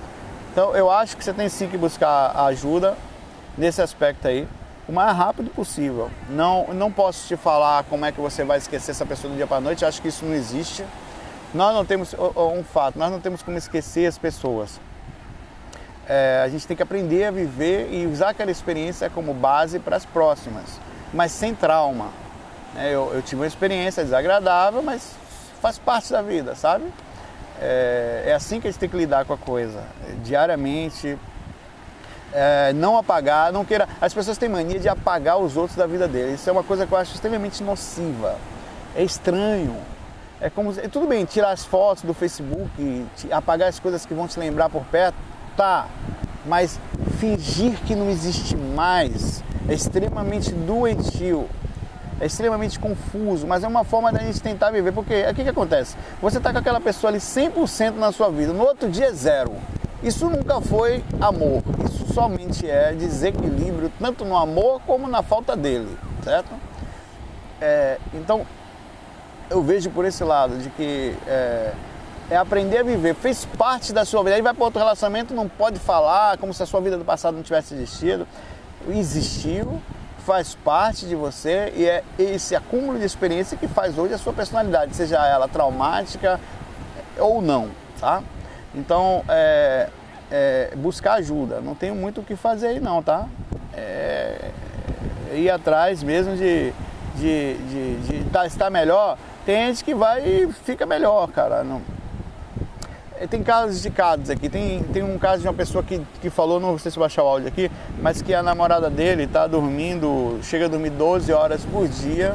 Então 0.58 0.74
eu 0.74 0.90
acho 0.90 1.16
que 1.16 1.22
você 1.22 1.32
tem 1.32 1.48
sim 1.48 1.68
que 1.68 1.78
buscar 1.78 2.32
ajuda 2.46 2.96
nesse 3.56 3.80
aspecto 3.80 4.26
aí, 4.26 4.44
o 4.88 4.92
mais 4.92 5.16
rápido 5.16 5.50
possível. 5.50 6.10
Não, 6.28 6.74
não 6.74 6.90
posso 6.90 7.28
te 7.28 7.36
falar 7.36 7.84
como 7.84 8.04
é 8.04 8.10
que 8.10 8.20
você 8.20 8.42
vai 8.42 8.58
esquecer 8.58 8.90
essa 8.90 9.06
pessoa 9.06 9.30
do 9.30 9.36
dia 9.36 9.46
para 9.46 9.60
noite, 9.60 9.84
acho 9.84 10.02
que 10.02 10.08
isso 10.08 10.24
não 10.24 10.34
existe. 10.34 10.84
Nós 11.54 11.72
não 11.72 11.84
temos 11.84 12.12
um 12.12 12.64
fato, 12.64 12.98
nós 12.98 13.08
não 13.08 13.20
temos 13.20 13.40
como 13.40 13.56
esquecer 13.56 14.06
as 14.06 14.18
pessoas. 14.18 14.80
É, 16.08 16.42
a 16.44 16.48
gente 16.48 16.66
tem 16.66 16.76
que 16.76 16.82
aprender 16.82 17.26
a 17.26 17.30
viver 17.30 17.92
e 17.92 18.04
usar 18.08 18.30
aquela 18.30 18.50
experiência 18.50 19.08
como 19.08 19.32
base 19.32 19.78
para 19.78 19.94
as 19.94 20.04
próximas, 20.04 20.80
mas 21.14 21.30
sem 21.30 21.54
trauma. 21.54 22.08
É, 22.74 22.88
eu, 22.88 23.12
eu 23.14 23.22
tive 23.22 23.42
uma 23.42 23.46
experiência 23.46 24.02
desagradável, 24.02 24.82
mas 24.82 25.12
faz 25.62 25.78
parte 25.78 26.10
da 26.10 26.20
vida, 26.20 26.56
sabe? 26.56 26.92
É, 27.60 28.24
é, 28.26 28.34
assim 28.34 28.60
que 28.60 28.68
a 28.68 28.70
gente 28.70 28.78
tem 28.78 28.88
que 28.88 28.96
lidar 28.96 29.24
com 29.24 29.32
a 29.32 29.38
coisa, 29.38 29.82
diariamente. 30.22 31.18
É, 32.32 32.72
não 32.74 32.96
apagar, 32.96 33.52
não 33.52 33.64
queira. 33.64 33.88
As 34.00 34.12
pessoas 34.12 34.36
têm 34.36 34.48
mania 34.48 34.78
de 34.78 34.88
apagar 34.88 35.38
os 35.38 35.56
outros 35.56 35.76
da 35.76 35.86
vida 35.86 36.06
deles. 36.06 36.40
Isso 36.40 36.48
é 36.48 36.52
uma 36.52 36.62
coisa 36.62 36.86
que 36.86 36.92
eu 36.92 36.98
acho 36.98 37.14
extremamente 37.14 37.62
nociva. 37.62 38.36
É 38.94 39.02
estranho. 39.02 39.76
É 40.40 40.48
como 40.48 40.72
tudo 40.72 41.06
bem 41.06 41.24
tirar 41.24 41.50
as 41.50 41.64
fotos 41.64 42.04
do 42.04 42.14
Facebook, 42.14 43.06
apagar 43.30 43.68
as 43.68 43.80
coisas 43.80 44.06
que 44.06 44.14
vão 44.14 44.28
te 44.28 44.38
lembrar 44.38 44.68
por 44.68 44.84
perto, 44.84 45.16
tá. 45.56 45.88
Mas 46.46 46.78
fingir 47.18 47.76
que 47.86 47.94
não 47.94 48.08
existe 48.08 48.56
mais 48.56 49.42
é 49.68 49.74
extremamente 49.74 50.52
doentio 50.52 51.48
é 52.20 52.26
extremamente 52.26 52.78
confuso, 52.78 53.46
mas 53.46 53.62
é 53.62 53.68
uma 53.68 53.84
forma 53.84 54.12
da 54.12 54.20
gente 54.20 54.40
tentar 54.40 54.70
viver, 54.70 54.92
porque 54.92 55.22
o 55.22 55.34
que, 55.34 55.44
que 55.44 55.48
acontece? 55.48 55.96
Você 56.20 56.38
está 56.38 56.52
com 56.52 56.58
aquela 56.58 56.80
pessoa 56.80 57.10
ali 57.10 57.18
100% 57.18 57.94
na 57.94 58.12
sua 58.12 58.30
vida, 58.30 58.52
no 58.52 58.64
outro 58.64 58.88
dia 58.90 59.06
é 59.06 59.12
zero. 59.12 59.54
Isso 60.02 60.28
nunca 60.28 60.60
foi 60.60 61.02
amor, 61.20 61.62
isso 61.84 62.12
somente 62.12 62.68
é 62.68 62.92
desequilíbrio, 62.92 63.90
tanto 63.98 64.24
no 64.24 64.36
amor 64.36 64.80
como 64.86 65.08
na 65.08 65.22
falta 65.22 65.56
dele, 65.56 65.96
certo? 66.22 66.50
É, 67.60 67.98
então, 68.14 68.46
eu 69.50 69.62
vejo 69.62 69.90
por 69.90 70.04
esse 70.04 70.22
lado 70.22 70.56
de 70.58 70.70
que 70.70 71.16
é, 71.26 71.72
é, 72.30 72.36
aprender 72.36 72.78
a 72.78 72.82
viver, 72.82 73.14
fez 73.14 73.44
parte 73.44 73.92
da 73.92 74.04
sua 74.04 74.22
vida, 74.22 74.36
aí 74.36 74.42
vai 74.42 74.54
para 74.54 74.64
outro 74.64 74.78
relacionamento, 74.78 75.34
não 75.34 75.48
pode 75.48 75.80
falar 75.80 76.38
como 76.38 76.54
se 76.54 76.62
a 76.62 76.66
sua 76.66 76.80
vida 76.80 76.96
do 76.96 77.04
passado 77.04 77.34
não 77.34 77.42
tivesse 77.42 77.74
existido, 77.74 78.26
existiu, 78.88 79.80
faz 80.28 80.54
parte 80.54 81.06
de 81.06 81.14
você 81.14 81.72
e 81.74 81.86
é 81.86 82.04
esse 82.18 82.54
acúmulo 82.54 82.98
de 82.98 83.04
experiência 83.06 83.56
que 83.56 83.66
faz 83.66 83.96
hoje 83.96 84.12
a 84.12 84.18
sua 84.18 84.34
personalidade, 84.34 84.94
seja 84.94 85.26
ela 85.26 85.48
traumática 85.48 86.38
ou 87.18 87.40
não, 87.40 87.70
tá? 87.98 88.22
Então, 88.74 89.24
é, 89.26 89.88
é, 90.30 90.72
buscar 90.76 91.14
ajuda. 91.14 91.62
Não 91.62 91.74
tenho 91.74 91.94
muito 91.94 92.20
o 92.20 92.24
que 92.24 92.36
fazer 92.36 92.66
aí 92.66 92.78
não, 92.78 93.02
tá? 93.02 93.26
É, 93.72 94.50
ir 95.32 95.48
atrás 95.48 96.02
mesmo 96.02 96.36
de, 96.36 96.74
de, 97.16 97.54
de, 97.54 97.96
de 97.96 98.24
tá, 98.30 98.46
estar 98.46 98.68
melhor. 98.68 99.16
Tem 99.46 99.68
gente 99.68 99.82
que 99.82 99.94
vai 99.94 100.28
e 100.28 100.52
fica 100.52 100.84
melhor, 100.84 101.26
cara. 101.28 101.64
Não, 101.64 101.80
tem 103.26 103.42
casos 103.42 103.82
de 103.82 103.90
casos 103.90 104.30
aqui. 104.30 104.48
Tem, 104.48 104.82
tem 104.84 105.02
um 105.02 105.18
caso 105.18 105.42
de 105.42 105.48
uma 105.48 105.54
pessoa 105.54 105.82
que, 105.82 106.00
que 106.20 106.30
falou, 106.30 106.60
não 106.60 106.78
sei 106.78 106.90
se 106.90 106.98
baixar 106.98 107.22
o 107.24 107.26
áudio 107.26 107.48
aqui, 107.48 107.70
mas 108.00 108.22
que 108.22 108.32
a 108.32 108.42
namorada 108.42 108.88
dele 108.88 109.24
está 109.24 109.46
dormindo, 109.46 110.38
chega 110.42 110.66
a 110.66 110.68
dormir 110.68 110.90
12 110.90 111.32
horas 111.32 111.64
por 111.64 111.88
dia. 111.88 112.34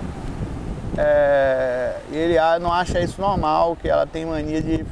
É, 0.98 1.96
ele 2.12 2.38
ah, 2.38 2.60
não 2.60 2.72
acha 2.72 3.00
isso 3.00 3.20
normal, 3.20 3.76
que 3.76 3.90
ela 3.90 4.06
tem 4.06 4.26
mania 4.26 4.62
de, 4.62 4.86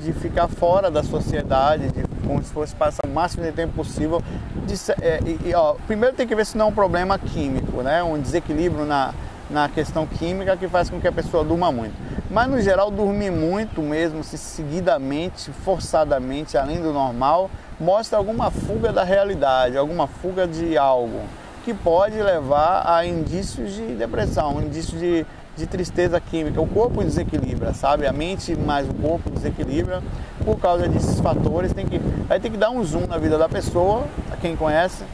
de 0.00 0.12
ficar 0.14 0.48
fora 0.48 0.90
da 0.90 1.02
sociedade, 1.02 1.88
de, 1.92 2.02
como 2.26 2.42
se 2.42 2.52
fosse 2.52 2.74
passar 2.74 3.06
o 3.06 3.10
máximo 3.10 3.44
de 3.44 3.52
tempo 3.52 3.74
possível. 3.74 4.22
De, 4.66 4.74
é, 5.00 5.20
e, 5.44 5.54
ó, 5.54 5.74
primeiro 5.86 6.16
tem 6.16 6.26
que 6.26 6.34
ver 6.34 6.44
se 6.44 6.56
não 6.56 6.66
é 6.66 6.68
um 6.68 6.74
problema 6.74 7.18
químico, 7.18 7.82
né? 7.82 8.02
um 8.02 8.18
desequilíbrio 8.18 8.84
na, 8.84 9.14
na 9.50 9.68
questão 9.68 10.06
química 10.06 10.56
que 10.56 10.68
faz 10.68 10.90
com 10.90 11.00
que 11.00 11.08
a 11.08 11.12
pessoa 11.12 11.44
durma 11.44 11.72
muito. 11.72 11.94
Mas 12.30 12.48
no 12.48 12.60
geral, 12.60 12.90
dormir 12.90 13.30
muito 13.30 13.80
mesmo, 13.80 14.22
se 14.22 14.36
seguidamente, 14.36 15.50
forçadamente, 15.50 16.58
além 16.58 16.80
do 16.80 16.92
normal, 16.92 17.50
mostra 17.80 18.18
alguma 18.18 18.50
fuga 18.50 18.92
da 18.92 19.02
realidade, 19.02 19.78
alguma 19.78 20.06
fuga 20.06 20.46
de 20.46 20.76
algo 20.76 21.20
que 21.64 21.72
pode 21.74 22.20
levar 22.20 22.82
a 22.86 23.04
indícios 23.04 23.74
de 23.74 23.94
depressão, 23.94 24.60
indícios 24.60 24.98
de, 24.98 25.26
de 25.56 25.66
tristeza 25.66 26.20
química. 26.20 26.60
O 26.60 26.66
corpo 26.66 27.02
desequilibra, 27.02 27.74
sabe? 27.74 28.06
A 28.06 28.12
mente 28.12 28.54
mais 28.56 28.88
o 28.88 28.94
corpo 28.94 29.30
desequilibra 29.30 30.02
por 30.44 30.58
causa 30.58 30.88
desses 30.88 31.20
fatores. 31.20 31.72
Tem 31.72 31.86
que, 31.86 32.00
aí 32.28 32.40
tem 32.40 32.50
que 32.50 32.56
dar 32.56 32.70
um 32.70 32.82
zoom 32.82 33.06
na 33.06 33.18
vida 33.18 33.36
da 33.36 33.48
pessoa, 33.48 34.04
a 34.32 34.36
quem 34.36 34.56
conhece, 34.56 35.04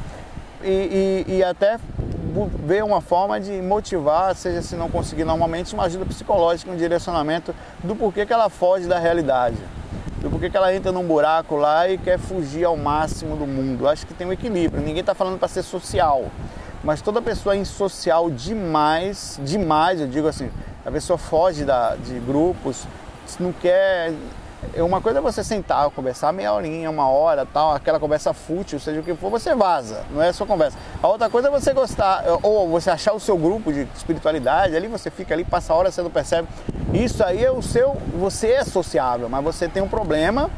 e, 0.63 1.25
e, 1.29 1.37
e 1.37 1.45
até 1.45 1.79
ver 2.67 2.83
uma 2.83 3.01
forma 3.01 3.41
de 3.41 3.53
motivar, 3.63 4.35
seja 4.35 4.61
se 4.63 4.75
não 4.77 4.91
conseguir 4.91 5.25
normalmente, 5.25 5.73
uma 5.75 5.85
ajuda 5.85 6.05
psicológica, 6.05 6.71
um 6.71 6.77
direcionamento 6.77 7.55
do 7.83 7.95
porquê 7.95 8.27
que 8.27 8.33
ela 8.33 8.49
foge 8.49 8.87
da 8.87 8.99
realidade. 8.99 9.57
e 10.23 10.29
por 10.29 10.41
que, 10.41 10.51
que 10.51 10.57
ela 10.57 10.75
entra 10.75 10.91
num 10.91 11.07
buraco 11.07 11.57
lá 11.57 11.89
e 11.89 11.99
quer 11.99 12.19
fugir 12.19 12.65
ao 12.65 12.77
máximo 12.77 13.37
do 13.37 13.47
mundo. 13.47 13.87
Acho 13.87 14.07
que 14.07 14.15
tem 14.15 14.27
um 14.27 14.33
equilíbrio. 14.33 14.83
Ninguém 14.83 15.01
está 15.01 15.15
falando 15.15 15.39
para 15.39 15.49
ser 15.49 15.63
social, 15.63 16.25
mas 16.83 17.01
toda 17.01 17.23
pessoa 17.23 17.55
é 17.55 17.59
insocial 17.59 18.31
demais, 18.31 19.39
demais, 19.43 20.01
eu 20.01 20.07
digo 20.07 20.27
assim, 20.27 20.51
a 20.85 20.91
pessoa 20.91 21.17
foge 21.17 21.65
da, 21.65 21.95
de 21.97 22.19
grupos, 22.21 22.87
não 23.41 23.53
quer 23.53 24.13
uma 24.77 25.01
coisa 25.01 25.19
é 25.19 25.23
você 25.23 25.43
sentar, 25.43 25.89
conversar 25.91 26.33
meia 26.33 26.53
horinha, 26.53 26.91
uma 26.91 27.09
hora, 27.09 27.47
tal, 27.47 27.75
aquela 27.75 27.99
conversa 28.01 28.33
fútil, 28.33 28.79
seja 28.81 29.01
o 29.01 29.03
que 29.03 29.15
for, 29.15 29.31
você 29.31 29.55
vaza, 29.55 30.05
não 30.11 30.23
é 30.23 30.33
só 30.33 30.45
conversa. 30.45 30.77
A 31.03 31.09
outra 31.09 31.29
coisa 31.31 31.49
é 31.49 31.51
você 31.51 31.73
gostar, 31.73 32.25
ou 32.43 32.69
você 32.69 32.91
achar 32.91 33.13
o 33.13 33.21
seu 33.21 33.37
grupo 33.37 33.73
de 33.73 33.89
espiritualidade, 33.95 34.77
ali 34.77 34.89
você 34.89 35.11
fica 35.11 35.35
ali, 35.35 35.45
passa 35.45 35.73
a 35.73 35.77
hora, 35.77 35.91
você 35.91 36.03
não 36.03 36.11
percebe. 36.11 36.49
Isso 36.93 37.25
aí 37.25 37.45
é 37.45 37.51
o 37.51 37.63
seu, 37.63 37.97
você 38.19 38.53
é 38.53 38.65
sociável, 38.65 39.29
mas 39.29 39.43
você 39.43 39.69
tem 39.69 39.83
um 39.83 39.89
problema 39.89 40.51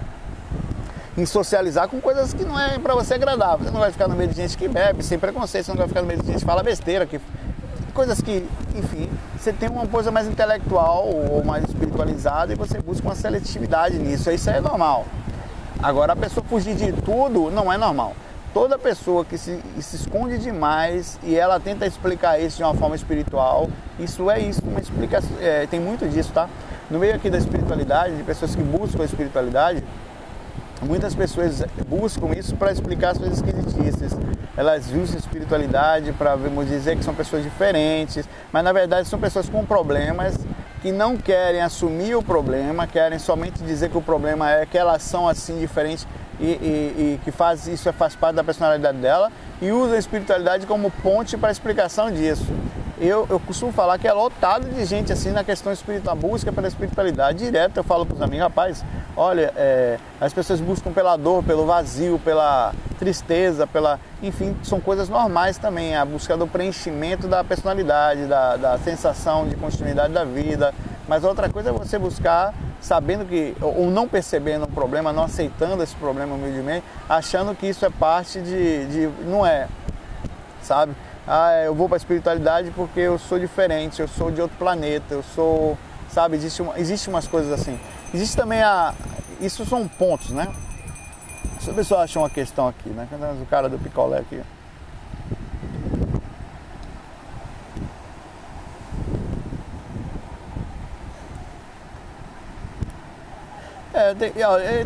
em 1.16 1.24
socializar 1.24 1.88
com 1.88 2.00
coisas 2.00 2.34
que 2.34 2.44
não 2.44 2.60
é 2.60 2.78
para 2.78 2.94
você 2.94 3.14
agradável. 3.14 3.64
Você 3.64 3.70
não 3.70 3.80
vai 3.80 3.90
ficar 3.90 4.06
no 4.06 4.14
meio 4.14 4.28
de 4.28 4.36
gente 4.36 4.56
que 4.56 4.68
bebe, 4.68 5.02
sem 5.02 5.18
preconceito, 5.18 5.64
você 5.64 5.72
não 5.72 5.78
vai 5.78 5.88
ficar 5.88 6.02
no 6.02 6.06
meio 6.06 6.20
de 6.20 6.26
gente 6.26 6.40
que 6.40 6.44
fala 6.44 6.62
besteira, 6.62 7.06
que 7.06 7.18
coisas 7.96 8.20
que, 8.20 8.46
enfim, 8.76 9.08
você 9.36 9.54
tem 9.54 9.70
uma 9.70 9.86
coisa 9.86 10.12
mais 10.12 10.28
intelectual 10.28 11.08
ou 11.08 11.42
mais 11.42 11.64
espiritualizada 11.64 12.52
e 12.52 12.56
você 12.56 12.78
busca 12.78 13.08
uma 13.08 13.14
seletividade 13.14 13.98
nisso. 13.98 14.30
Isso 14.30 14.50
é 14.50 14.60
normal. 14.60 15.06
Agora, 15.82 16.12
a 16.12 16.16
pessoa 16.16 16.44
fugir 16.46 16.76
de 16.76 16.92
tudo 16.92 17.50
não 17.50 17.72
é 17.72 17.78
normal. 17.78 18.14
Toda 18.52 18.78
pessoa 18.78 19.24
que 19.24 19.38
se, 19.38 19.58
se 19.80 19.96
esconde 19.96 20.38
demais 20.38 21.18
e 21.22 21.34
ela 21.34 21.58
tenta 21.58 21.86
explicar 21.86 22.38
isso 22.38 22.58
de 22.58 22.62
uma 22.62 22.74
forma 22.74 22.94
espiritual, 22.94 23.68
isso 23.98 24.30
é 24.30 24.40
isso, 24.40 24.62
uma 24.64 24.80
explicação, 24.80 25.30
é, 25.40 25.66
tem 25.66 25.80
muito 25.80 26.06
disso, 26.08 26.32
tá? 26.32 26.48
No 26.90 26.98
meio 26.98 27.14
aqui 27.14 27.28
da 27.30 27.38
espiritualidade, 27.38 28.16
de 28.16 28.22
pessoas 28.22 28.54
que 28.54 28.62
buscam 28.62 29.02
a 29.02 29.06
espiritualidade, 29.06 29.82
muitas 30.82 31.14
pessoas 31.14 31.62
buscam 31.88 32.32
isso 32.34 32.54
para 32.56 32.72
explicar 32.72 33.10
as 33.10 33.18
coisas 33.18 33.38
esquisitícias 33.38 34.12
elas 34.56 34.86
usam 34.90 35.18
espiritualidade 35.18 36.12
para, 36.12 36.34
vamos 36.34 36.68
dizer, 36.68 36.96
que 36.96 37.04
são 37.04 37.14
pessoas 37.14 37.42
diferentes, 37.42 38.28
mas 38.52 38.64
na 38.64 38.72
verdade 38.72 39.06
são 39.08 39.18
pessoas 39.18 39.48
com 39.48 39.64
problemas 39.64 40.38
que 40.80 40.92
não 40.92 41.16
querem 41.16 41.60
assumir 41.60 42.14
o 42.14 42.22
problema, 42.22 42.86
querem 42.86 43.18
somente 43.18 43.62
dizer 43.62 43.90
que 43.90 43.98
o 43.98 44.02
problema 44.02 44.50
é 44.50 44.64
que 44.66 44.78
elas 44.78 45.02
são 45.02 45.28
assim 45.28 45.58
diferentes 45.58 46.06
e, 46.38 46.44
e, 46.44 46.48
e 46.48 47.20
que 47.24 47.30
faz, 47.30 47.66
isso 47.66 47.92
faz 47.92 48.14
parte 48.14 48.36
da 48.36 48.44
personalidade 48.44 48.98
dela 48.98 49.30
e 49.60 49.70
usam 49.70 49.96
a 49.96 49.98
espiritualidade 49.98 50.66
como 50.66 50.90
ponte 50.90 51.36
para 51.36 51.48
a 51.48 51.52
explicação 51.52 52.10
disso 52.10 52.46
eu, 52.98 53.26
eu 53.28 53.38
costumo 53.40 53.72
falar 53.72 53.98
que 53.98 54.08
é 54.08 54.12
lotado 54.12 54.68
de 54.68 54.84
gente 54.84 55.12
assim 55.12 55.30
na 55.30 55.44
questão 55.44 55.72
espiritual, 55.72 56.16
busca 56.16 56.50
pela 56.52 56.66
espiritualidade. 56.66 57.44
Direto 57.44 57.76
eu 57.76 57.84
falo 57.84 58.06
para 58.06 58.14
os 58.14 58.22
amigos, 58.22 58.42
rapaz, 58.42 58.84
olha, 59.16 59.52
é, 59.56 59.98
as 60.20 60.32
pessoas 60.32 60.60
buscam 60.60 60.92
pela 60.92 61.16
dor, 61.16 61.42
pelo 61.42 61.66
vazio, 61.66 62.18
pela 62.24 62.72
tristeza, 62.98 63.66
pela. 63.66 64.00
Enfim, 64.22 64.56
são 64.62 64.80
coisas 64.80 65.08
normais 65.08 65.58
também. 65.58 65.94
A 65.94 66.04
busca 66.04 66.36
do 66.36 66.46
preenchimento 66.46 67.28
da 67.28 67.44
personalidade, 67.44 68.26
da, 68.26 68.56
da 68.56 68.78
sensação 68.78 69.46
de 69.46 69.56
continuidade 69.56 70.12
da 70.12 70.24
vida. 70.24 70.72
Mas 71.06 71.22
outra 71.22 71.48
coisa 71.48 71.70
é 71.70 71.72
você 71.72 71.98
buscar 71.98 72.52
sabendo 72.80 73.24
que, 73.24 73.56
ou 73.60 73.90
não 73.90 74.08
percebendo 74.08 74.64
o 74.64 74.68
problema, 74.68 75.12
não 75.12 75.24
aceitando 75.24 75.82
esse 75.82 75.94
problema 75.96 76.34
humildemente, 76.34 76.84
achando 77.08 77.54
que 77.54 77.66
isso 77.66 77.84
é 77.84 77.90
parte 77.90 78.40
de. 78.40 78.86
de 78.86 79.10
não 79.24 79.44
é, 79.46 79.68
sabe? 80.62 80.92
Ah, 81.26 81.62
eu 81.64 81.74
vou 81.74 81.88
para 81.88 81.96
a 81.96 81.98
espiritualidade 81.98 82.70
porque 82.70 83.00
eu 83.00 83.18
sou 83.18 83.38
diferente, 83.38 84.00
eu 84.00 84.08
sou 84.08 84.30
de 84.30 84.40
outro 84.40 84.56
planeta, 84.56 85.14
eu 85.14 85.22
sou, 85.22 85.76
sabe, 86.08 86.36
existe, 86.36 86.62
uma, 86.62 86.78
existe 86.78 87.08
umas 87.08 87.26
coisas 87.26 87.52
assim. 87.52 87.78
Existe 88.14 88.36
também 88.36 88.62
a, 88.62 88.94
isso 89.40 89.66
são 89.66 89.86
pontos, 89.88 90.30
né? 90.30 90.46
Se 91.60 91.70
o 91.70 91.74
pessoal 91.74 92.02
achou 92.02 92.22
uma 92.22 92.30
questão 92.30 92.68
aqui, 92.68 92.88
né? 92.90 93.08
O 93.42 93.46
cara 93.46 93.68
do 93.68 93.78
picolé 93.78 94.18
aqui. 94.18 94.40
Tem, 104.14 104.32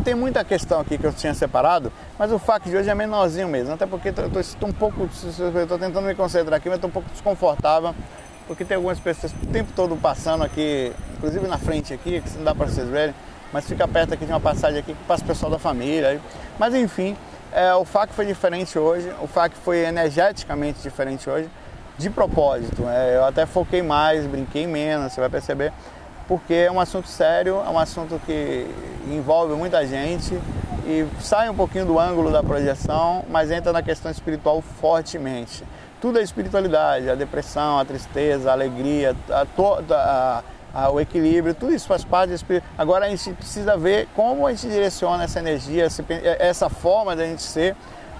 tem, 0.03 0.15
muita 0.15 0.43
questão 0.43 0.79
aqui 0.79 0.97
que 0.97 1.05
eu 1.05 1.13
tinha 1.13 1.33
separado, 1.33 1.91
mas 2.17 2.31
o 2.31 2.39
fac 2.39 2.67
de 2.67 2.75
hoje 2.75 2.89
é 2.89 2.95
menorzinho 2.95 3.47
mesmo, 3.47 3.73
até 3.73 3.85
porque 3.85 4.09
estou 4.09 4.69
um 4.69 4.73
pouco, 4.73 5.09
estou 5.13 5.77
tentando 5.77 6.01
me 6.01 6.15
concentrar 6.15 6.57
aqui, 6.57 6.69
mas 6.69 6.77
estou 6.77 6.89
um 6.89 6.93
pouco 6.93 7.09
desconfortável, 7.09 7.93
porque 8.47 8.65
tem 8.65 8.75
algumas 8.75 8.99
pessoas 8.99 9.33
o 9.33 9.47
tempo 9.47 9.71
todo 9.75 9.95
passando 9.95 10.43
aqui, 10.43 10.91
inclusive 11.17 11.47
na 11.47 11.57
frente 11.57 11.93
aqui, 11.93 12.21
que 12.21 12.37
não 12.37 12.43
dá 12.43 12.55
para 12.55 12.67
vocês 12.67 12.87
verem, 12.87 13.13
mas 13.51 13.67
fica 13.67 13.87
perto 13.87 14.13
aqui 14.13 14.25
de 14.25 14.31
uma 14.31 14.39
passagem 14.39 14.79
aqui 14.79 14.93
que 14.93 15.03
passa 15.03 15.23
o 15.23 15.27
pessoal 15.27 15.51
da 15.51 15.59
família. 15.59 16.19
Mas 16.57 16.73
enfim, 16.73 17.15
é, 17.51 17.73
o 17.75 17.83
FAC 17.83 18.13
foi 18.13 18.25
diferente 18.25 18.79
hoje, 18.79 19.11
o 19.21 19.27
FAC 19.27 19.55
foi 19.55 19.79
energeticamente 19.79 20.81
diferente 20.81 21.29
hoje, 21.29 21.49
de 21.97 22.09
propósito. 22.09 22.87
É, 22.87 23.17
eu 23.17 23.25
até 23.25 23.45
foquei 23.45 23.81
mais, 23.81 24.25
brinquei 24.25 24.65
menos, 24.65 25.13
você 25.13 25.19
vai 25.19 25.29
perceber 25.29 25.73
porque 26.31 26.53
é 26.53 26.71
um 26.71 26.79
assunto 26.79 27.09
sério, 27.09 27.57
é 27.57 27.69
um 27.69 27.77
assunto 27.77 28.17
que 28.25 28.65
envolve 29.05 29.53
muita 29.53 29.85
gente 29.85 30.33
e 30.87 31.05
sai 31.19 31.49
um 31.49 31.53
pouquinho 31.53 31.85
do 31.85 31.99
ângulo 31.99 32.31
da 32.31 32.41
projeção, 32.41 33.25
mas 33.29 33.51
entra 33.51 33.73
na 33.73 33.83
questão 33.83 34.09
espiritual 34.09 34.61
fortemente. 34.61 35.61
Tudo 35.99 36.19
é 36.19 36.21
espiritualidade, 36.21 37.09
a 37.09 37.15
depressão, 37.15 37.77
a 37.77 37.83
tristeza, 37.83 38.49
a 38.49 38.53
alegria, 38.53 39.13
a 39.29 39.45
toda 39.45 39.97
a, 39.97 40.43
a, 40.73 40.89
o 40.89 41.01
equilíbrio, 41.01 41.53
tudo 41.53 41.73
isso 41.73 41.85
faz 41.85 42.05
parte 42.05 42.29
do 42.29 42.35
espírito. 42.35 42.65
Agora 42.77 43.07
a 43.07 43.09
gente 43.09 43.33
precisa 43.33 43.75
ver 43.75 44.07
como 44.15 44.47
a 44.47 44.51
gente 44.51 44.69
direciona 44.69 45.25
essa 45.25 45.39
energia, 45.39 45.85
essa 46.39 46.69
forma 46.69 47.13
de 47.13 47.23
a 47.23 47.25
gente 47.25 47.41
ser 47.41 47.75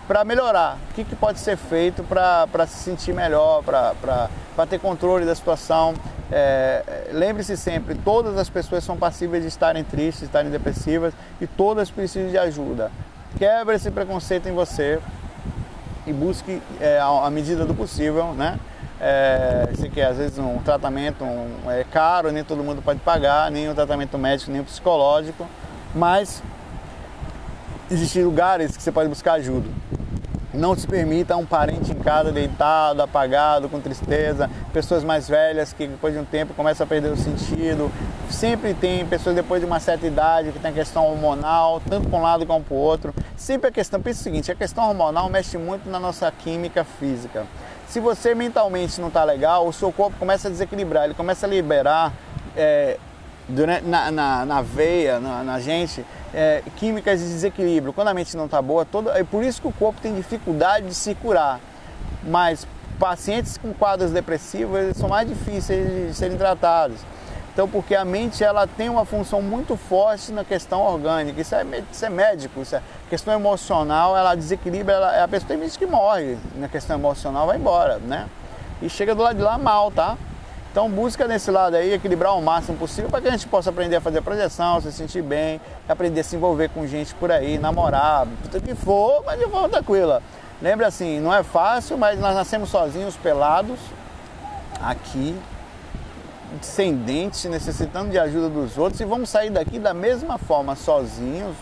para 0.06 0.26
melhorar. 0.26 0.78
O 0.90 0.96
que, 0.96 1.06
que, 1.06 1.16
pode 1.16 1.40
ser 1.40 1.56
feito 1.56 2.04
para 2.04 2.68
se 2.68 2.84
sentir 2.84 3.14
melhor, 3.14 3.64
para 3.64 4.68
ter 4.70 4.80
controle 4.80 5.26
da 5.26 5.34
situação. 5.34 5.94
É, 6.32 7.10
Lembre-se 7.12 7.58
sempre, 7.58 7.96
todas 7.96 8.38
as 8.38 8.50
pessoas 8.50 8.84
são 8.84 8.96
passíveis 8.96 9.44
de 9.44 9.50
estarem 9.50 9.84
tristes, 9.84 10.22
de 10.22 10.26
estarem 10.28 10.50
depressivas 10.50 11.14
e 11.42 11.48
todas 11.48 11.92
precisam 11.92 12.30
de 12.30 12.38
ajuda. 12.38 12.92
Quebre 13.38 13.76
esse 13.76 13.92
preconceito 13.92 14.48
em 14.48 14.54
você 14.54 15.00
e 16.08 16.14
busque 16.14 16.62
é, 16.80 17.00
a, 17.00 17.30
medida 17.30 17.66
do 17.66 17.74
possível, 17.74 18.34
né? 18.34 18.60
É, 19.00 19.68
sei 19.76 19.90
que 19.90 20.00
às 20.00 20.18
vezes 20.18 20.38
um 20.38 20.60
tratamento 20.60 21.24
um, 21.24 21.72
é 21.72 21.84
caro, 21.84 22.32
nem 22.32 22.44
todo 22.44 22.64
mundo 22.64 22.82
pode 22.82 23.00
pagar, 23.00 23.50
nem 23.50 23.68
o 23.70 23.74
tratamento 23.74 24.18
médico, 24.18 24.52
nem 24.52 24.62
o 24.62 24.64
psicológico, 24.64 25.48
mas 25.94 26.44
existem 27.90 28.24
lugares 28.24 28.78
que 28.78 28.84
você 28.84 28.92
pode 28.92 29.10
buscar 29.10 29.34
ajuda. 29.34 29.68
Não 30.54 30.76
se 30.76 30.86
permita 30.86 31.38
um 31.38 31.46
parente 31.46 31.92
em 31.92 31.96
casa 31.96 32.32
deitado, 32.32 33.02
apagado, 33.02 33.70
com 33.70 33.80
tristeza, 33.80 34.50
pessoas 34.74 35.02
mais 35.02 35.30
velhas 35.30 35.72
que 35.72 35.88
depois 35.88 36.14
de 36.14 36.20
um 36.20 36.26
tempo 36.26 36.54
começam 36.54 36.84
a 36.84 36.88
perder 36.88 37.10
o 37.12 37.18
sentido. 37.18 37.90
Sempre 38.30 38.74
tem 38.74 39.06
pessoas 39.06 39.34
depois 39.34 39.62
de 39.62 39.66
uma 39.66 39.80
certa 39.80 40.06
idade 40.06 40.52
que 40.52 40.60
tem 40.60 40.72
a 40.72 40.74
questão 40.74 41.06
hormonal, 41.08 41.82
tanto 41.90 42.10
para 42.10 42.20
um 42.20 42.22
lado 42.22 42.46
como 42.46 42.64
para 42.64 42.74
o 42.74 42.78
outro. 42.78 43.14
Sempre 43.38 43.70
a 43.70 43.72
questão, 43.72 44.02
pensa 44.02 44.20
o 44.20 44.24
seguinte, 44.24 44.52
a 44.52 44.56
questão 44.56 44.90
hormonal 44.90 45.30
mexe 45.30 45.58
muito 45.58 45.90
na 45.90 46.00
nossa 46.00 46.30
química 46.32 46.84
física. 46.84 47.46
Se 47.88 48.00
você 48.00 48.36
mentalmente 48.36 49.00
não 49.00 49.08
está 49.08 49.24
legal, 49.24 49.68
o 49.68 49.74
seu 49.74 49.92
corpo 49.92 50.18
começa 50.18 50.48
a 50.48 50.52
desequilibrar, 50.52 51.06
ele 51.06 51.14
começa 51.14 51.46
a 51.46 51.50
liberar 51.50 52.14
é, 52.56 52.98
durante, 53.48 53.86
na, 53.86 54.12
na, 54.12 54.46
na 54.46 54.62
veia, 54.62 55.20
na, 55.20 55.44
na 55.44 55.60
gente, 55.60 56.06
é, 56.34 56.64
químicas 56.78 57.20
de 57.20 57.26
desequilíbrio. 57.26 57.94
Quando 57.94 58.08
a 58.10 58.14
mente 58.14 58.36
não 58.36 58.46
está 58.46 58.62
boa, 58.62 58.86
todo, 58.86 59.10
é 59.12 59.24
por 59.24 59.44
isso 59.44 59.62
que 59.62 59.68
o 59.68 59.72
corpo 59.72 60.00
tem 60.02 60.16
dificuldade 60.16 60.88
de 60.88 60.96
se 60.96 61.16
curar. 61.16 61.60
Mas 62.24 62.68
pacientes 63.00 63.58
com 63.58 63.74
quadros 63.74 64.12
depressivos 64.12 64.96
são 64.96 65.10
mais 65.10 65.28
difíceis 65.28 66.10
de 66.10 66.14
serem 66.14 66.38
tratados. 66.38 67.00
Então, 67.54 67.68
porque 67.68 67.94
a 67.94 68.06
mente 68.06 68.44
ela 68.44 68.66
tem 68.66 68.88
uma 68.88 69.04
função 69.04 69.42
muito 69.42 69.76
forte 69.76 70.32
na 70.32 70.44
questão 70.46 70.82
orgânica. 70.82 71.42
Isso 71.42 71.54
é, 71.54 71.66
isso 71.92 72.06
é 72.06 72.10
médico, 72.10 72.62
isso 72.62 72.76
é 72.76 72.82
questão 73.10 73.34
emocional, 73.34 74.16
ela 74.16 74.36
desequilibra, 74.36 74.94
ela, 74.94 75.24
a 75.24 75.28
pessoa 75.28 75.50
tem 75.50 75.60
gente 75.60 75.78
que 75.78 75.86
morre 75.86 76.38
na 76.56 76.70
questão 76.70 76.96
emocional, 76.96 77.48
vai 77.48 77.58
embora, 77.58 77.98
né? 77.98 78.30
E 78.82 78.90
chega 78.90 79.14
do 79.14 79.22
lado 79.22 79.36
de 79.36 79.44
lá 79.44 79.58
mal, 79.58 79.92
tá? 79.92 80.18
Então 80.72 80.90
busca 80.90 81.28
nesse 81.28 81.52
lado 81.52 81.76
aí 81.76 81.94
equilibrar 81.94 82.34
o 82.38 82.42
máximo 82.42 82.78
possível 82.78 83.10
para 83.10 83.20
que 83.20 83.28
a 83.28 83.32
gente 83.32 83.46
possa 83.46 83.70
aprender 83.70 83.98
a 83.98 84.02
fazer 84.02 84.22
projeção, 84.22 84.80
se 84.80 84.90
sentir 84.94 85.22
bem, 85.22 85.60
aprender 85.88 86.22
a 86.22 86.24
se 86.24 86.38
envolver 86.38 86.70
com 86.70 86.88
gente 86.88 87.14
por 87.16 87.30
aí, 87.30 87.60
namorar, 87.60 88.26
tudo 88.44 88.62
que 88.62 88.74
for, 88.74 89.22
mas 89.26 89.38
de 89.38 89.46
forma 89.48 89.68
tranquila. 89.68 90.24
Lembra 90.62 90.88
assim, 90.88 91.20
não 91.20 91.34
é 91.34 91.44
fácil, 91.44 91.98
mas 91.98 92.18
nós 92.18 92.34
nascemos 92.34 92.70
sozinhos, 92.70 93.18
pelados, 93.18 93.80
aqui, 94.82 95.36
descendentes, 96.58 97.44
necessitando 97.46 98.10
de 98.10 98.18
ajuda 98.18 98.48
dos 98.48 98.78
outros 98.78 99.02
e 99.02 99.06
vamos 99.06 99.30
sair 99.30 99.50
daqui 99.50 99.78
da 99.78 99.94
mesma 99.94 100.38
forma, 100.38 100.74
sozinhos, 100.78 101.58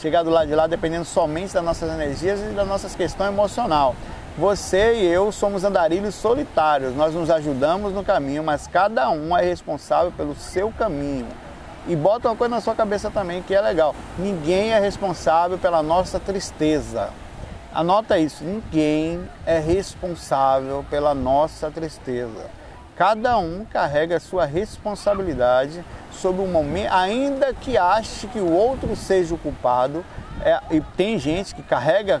chegar 0.00 0.22
do 0.22 0.30
lado 0.30 0.46
de 0.48 0.54
lá 0.54 0.66
dependendo 0.66 1.04
somente 1.04 1.52
das 1.52 1.62
nossas 1.62 1.92
energias 1.92 2.40
e 2.40 2.54
das 2.54 2.66
nossas 2.66 2.94
questões 2.94 3.28
emocional. 3.28 3.94
Você 4.36 4.94
e 4.94 5.06
eu 5.06 5.30
somos 5.30 5.62
andarilhos 5.62 6.12
solitários, 6.16 6.92
nós 6.96 7.14
nos 7.14 7.30
ajudamos 7.30 7.92
no 7.92 8.02
caminho, 8.02 8.42
mas 8.42 8.66
cada 8.66 9.08
um 9.08 9.36
é 9.36 9.44
responsável 9.44 10.10
pelo 10.10 10.34
seu 10.34 10.72
caminho. 10.72 11.28
E 11.86 11.94
bota 11.94 12.28
uma 12.28 12.34
coisa 12.34 12.52
na 12.52 12.60
sua 12.60 12.74
cabeça 12.74 13.08
também 13.12 13.42
que 13.42 13.54
é 13.54 13.60
legal. 13.60 13.94
Ninguém 14.18 14.72
é 14.72 14.80
responsável 14.80 15.56
pela 15.56 15.84
nossa 15.84 16.18
tristeza. 16.18 17.10
Anota 17.72 18.18
isso, 18.18 18.42
ninguém 18.42 19.22
é 19.46 19.60
responsável 19.60 20.84
pela 20.90 21.14
nossa 21.14 21.70
tristeza. 21.70 22.50
Cada 22.96 23.38
um 23.38 23.64
carrega 23.64 24.16
a 24.16 24.20
sua 24.20 24.46
responsabilidade 24.46 25.84
sobre 26.10 26.42
o 26.42 26.46
momento, 26.48 26.92
ainda 26.92 27.54
que 27.54 27.78
ache 27.78 28.26
que 28.26 28.40
o 28.40 28.50
outro 28.50 28.96
seja 28.96 29.32
o 29.32 29.38
culpado. 29.38 30.04
É, 30.40 30.58
e 30.72 30.80
tem 30.96 31.20
gente 31.20 31.54
que 31.54 31.62
carrega 31.62 32.20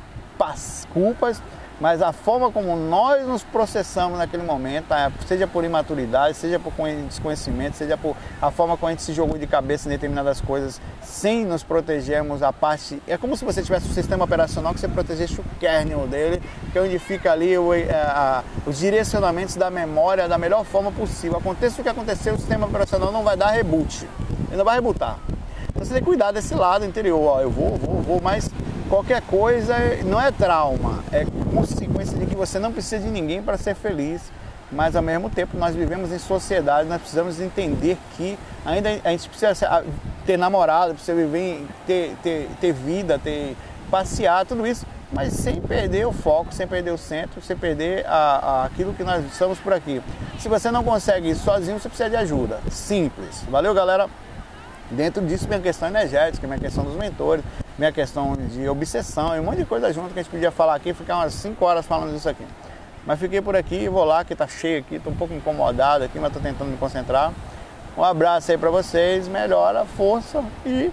culpas 0.92 1.40
mas 1.80 2.00
a 2.00 2.12
forma 2.12 2.50
como 2.50 2.76
nós 2.76 3.26
nos 3.26 3.42
processamos 3.42 4.18
naquele 4.18 4.42
momento, 4.42 4.92
é, 4.94 5.10
seja 5.26 5.46
por 5.46 5.64
imaturidade, 5.64 6.36
seja 6.36 6.58
por 6.58 6.72
desconhecimento, 7.06 7.76
seja 7.76 7.96
por 7.96 8.16
a 8.40 8.50
forma 8.50 8.76
como 8.76 8.88
a 8.88 8.90
gente 8.90 9.02
se 9.02 9.12
jogou 9.12 9.36
de 9.38 9.46
cabeça 9.46 9.88
em 9.88 9.90
determinadas 9.90 10.40
coisas, 10.40 10.80
sem 11.02 11.44
nos 11.44 11.62
protegermos 11.62 12.42
a 12.42 12.52
parte. 12.52 13.02
É 13.06 13.16
como 13.16 13.36
se 13.36 13.44
você 13.44 13.62
tivesse 13.62 13.88
um 13.88 13.92
sistema 13.92 14.24
operacional 14.24 14.72
que 14.72 14.80
você 14.80 14.88
protegesse 14.88 15.40
o 15.40 15.44
kernel 15.58 16.06
dele, 16.06 16.42
que 16.72 16.78
é 16.78 16.82
onde 16.82 16.98
fica 16.98 17.32
ali 17.32 17.56
o, 17.58 17.74
é, 17.74 17.90
a, 17.90 18.44
os 18.66 18.78
direcionamentos 18.78 19.56
da 19.56 19.70
memória 19.70 20.28
da 20.28 20.38
melhor 20.38 20.64
forma 20.64 20.92
possível. 20.92 21.38
Aconteça 21.38 21.80
o 21.80 21.84
que 21.84 21.88
acontecer, 21.88 22.32
o 22.32 22.38
sistema 22.38 22.66
operacional 22.66 23.10
não 23.10 23.22
vai 23.24 23.36
dar 23.36 23.50
reboot, 23.50 24.08
ele 24.48 24.56
não 24.56 24.64
vai 24.64 24.76
rebootar. 24.76 25.18
Então 25.68 25.84
você 25.84 25.92
tem 25.92 26.02
que 26.02 26.06
cuidar 26.06 26.30
desse 26.30 26.54
lado 26.54 26.84
interior, 26.84 27.20
ó, 27.20 27.40
eu 27.40 27.50
vou, 27.50 27.76
vou, 27.76 28.00
vou, 28.00 28.20
mas 28.22 28.48
qualquer 28.88 29.22
coisa 29.22 29.74
não 30.04 30.20
é 30.20 30.30
trauma, 30.30 31.02
é 31.12 31.26
consequência 31.54 32.16
de 32.18 32.26
que 32.26 32.34
você 32.34 32.58
não 32.58 32.72
precisa 32.72 33.04
de 33.04 33.10
ninguém 33.10 33.42
para 33.42 33.56
ser 33.56 33.74
feliz, 33.74 34.32
mas 34.70 34.96
ao 34.96 35.02
mesmo 35.02 35.30
tempo 35.30 35.56
nós 35.56 35.74
vivemos 35.74 36.12
em 36.12 36.18
sociedade, 36.18 36.88
nós 36.88 37.00
precisamos 37.00 37.40
entender 37.40 37.96
que 38.16 38.38
ainda 38.64 38.90
a 39.04 39.10
gente 39.10 39.28
precisa 39.28 39.84
ter 40.26 40.36
namorado, 40.36 40.94
precisa 40.94 41.14
viver, 41.14 41.66
ter, 41.86 42.16
ter, 42.22 42.48
ter 42.60 42.72
vida, 42.72 43.18
ter 43.18 43.56
passear, 43.90 44.44
tudo 44.44 44.66
isso, 44.66 44.84
mas 45.12 45.32
sem 45.32 45.60
perder 45.60 46.06
o 46.06 46.12
foco, 46.12 46.52
sem 46.52 46.66
perder 46.66 46.90
o 46.90 46.98
centro, 46.98 47.40
sem 47.40 47.56
perder 47.56 48.04
a, 48.06 48.10
a, 48.12 48.64
aquilo 48.64 48.92
que 48.94 49.04
nós 49.04 49.24
estamos 49.26 49.58
por 49.58 49.72
aqui. 49.72 50.02
Se 50.38 50.48
você 50.48 50.70
não 50.70 50.82
consegue 50.82 51.30
isso 51.30 51.44
sozinho, 51.44 51.78
você 51.78 51.88
precisa 51.88 52.10
de 52.10 52.16
ajuda. 52.16 52.58
Simples. 52.70 53.44
Valeu, 53.48 53.72
galera? 53.72 54.08
Dentro 54.90 55.24
disso, 55.24 55.46
minha 55.46 55.60
questão 55.60 55.88
energética, 55.88 56.46
minha 56.46 56.58
questão 56.58 56.84
dos 56.84 56.96
mentores, 56.96 57.44
minha 57.78 57.92
questão 57.92 58.36
de 58.36 58.68
obsessão 58.68 59.36
e 59.36 59.40
um 59.40 59.44
monte 59.44 59.58
de 59.58 59.64
coisa 59.64 59.92
junto 59.92 60.12
que 60.12 60.20
a 60.20 60.22
gente 60.22 60.30
podia 60.30 60.50
falar 60.50 60.74
aqui, 60.74 60.94
ficar 60.94 61.16
umas 61.16 61.34
5 61.34 61.64
horas 61.64 61.84
falando 61.84 62.12
disso 62.12 62.28
aqui. 62.28 62.46
Mas 63.06 63.18
fiquei 63.18 63.42
por 63.42 63.54
aqui, 63.54 63.88
vou 63.88 64.04
lá 64.04 64.24
que 64.24 64.34
tá 64.34 64.46
cheio 64.46 64.80
aqui, 64.80 64.98
tô 64.98 65.10
um 65.10 65.16
pouco 65.16 65.34
incomodado 65.34 66.04
aqui, 66.04 66.18
mas 66.18 66.32
tô 66.32 66.40
tentando 66.40 66.70
me 66.70 66.76
concentrar. 66.76 67.32
Um 67.96 68.02
abraço 68.02 68.50
aí 68.50 68.58
para 68.58 68.70
vocês, 68.70 69.28
melhora, 69.28 69.84
força 69.84 70.42
e 70.64 70.90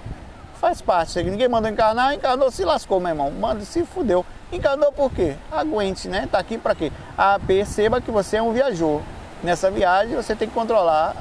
faz 0.56 0.82
parte. 0.82 1.24
Ninguém 1.24 1.48
mandou 1.48 1.72
encarnar, 1.72 2.14
encarnou, 2.14 2.52
se 2.52 2.64
lascou, 2.66 3.00
meu 3.00 3.10
irmão. 3.10 3.32
Manda, 3.32 3.64
se 3.66 3.84
fudeu. 3.86 4.26
Encarnou 4.52 4.92
por 4.92 5.12
quê? 5.12 5.36
Aguente, 5.52 6.08
né? 6.08 6.28
Tá 6.32 6.38
aqui 6.38 6.58
para 6.58 6.76
quê? 6.76 6.92
Ah, 7.18 7.40
perceba 7.48 8.02
que 8.02 8.12
você 8.12 8.38
é 8.38 8.42
um 8.42 8.52
viajor. 8.52 9.02
Nessa 9.42 9.72
viagem 9.72 10.16
você 10.16 10.36
tem 10.36 10.48
que 10.48 10.54
controlar 10.54 11.16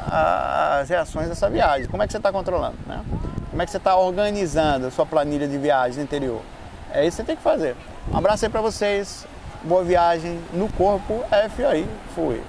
as 0.81 0.91
reações 0.91 1.29
dessa 1.29 1.49
viagem. 1.49 1.89
Como 1.89 2.03
é 2.03 2.07
que 2.07 2.13
você 2.13 2.19
está 2.19 2.31
controlando, 2.31 2.77
né? 2.87 3.01
Como 3.51 3.61
é 3.61 3.67
que 3.67 3.73
você 3.73 3.79
está 3.79 3.97
organizando 3.97 4.87
a 4.87 4.91
sua 4.93 5.05
planilha 5.05 5.49
de 5.49 5.59
viagem 5.59 5.99
no 5.99 6.05
interior? 6.05 6.41
É 6.93 7.05
isso 7.05 7.17
que 7.17 7.23
você 7.23 7.27
tem 7.27 7.37
que 7.37 7.43
fazer. 7.43 7.77
Um 8.13 8.17
abraço 8.17 8.45
aí 8.45 8.51
para 8.51 8.61
vocês. 8.61 9.27
Boa 9.65 9.83
viagem 9.83 10.41
no 10.53 10.71
corpo 10.73 11.25
F 11.31 11.65
aí. 11.65 11.87
Fui. 12.15 12.41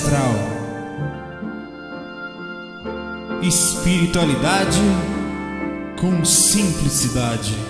Astral. 0.00 0.34
Espiritualidade 3.42 4.80
com 6.00 6.24
simplicidade. 6.24 7.69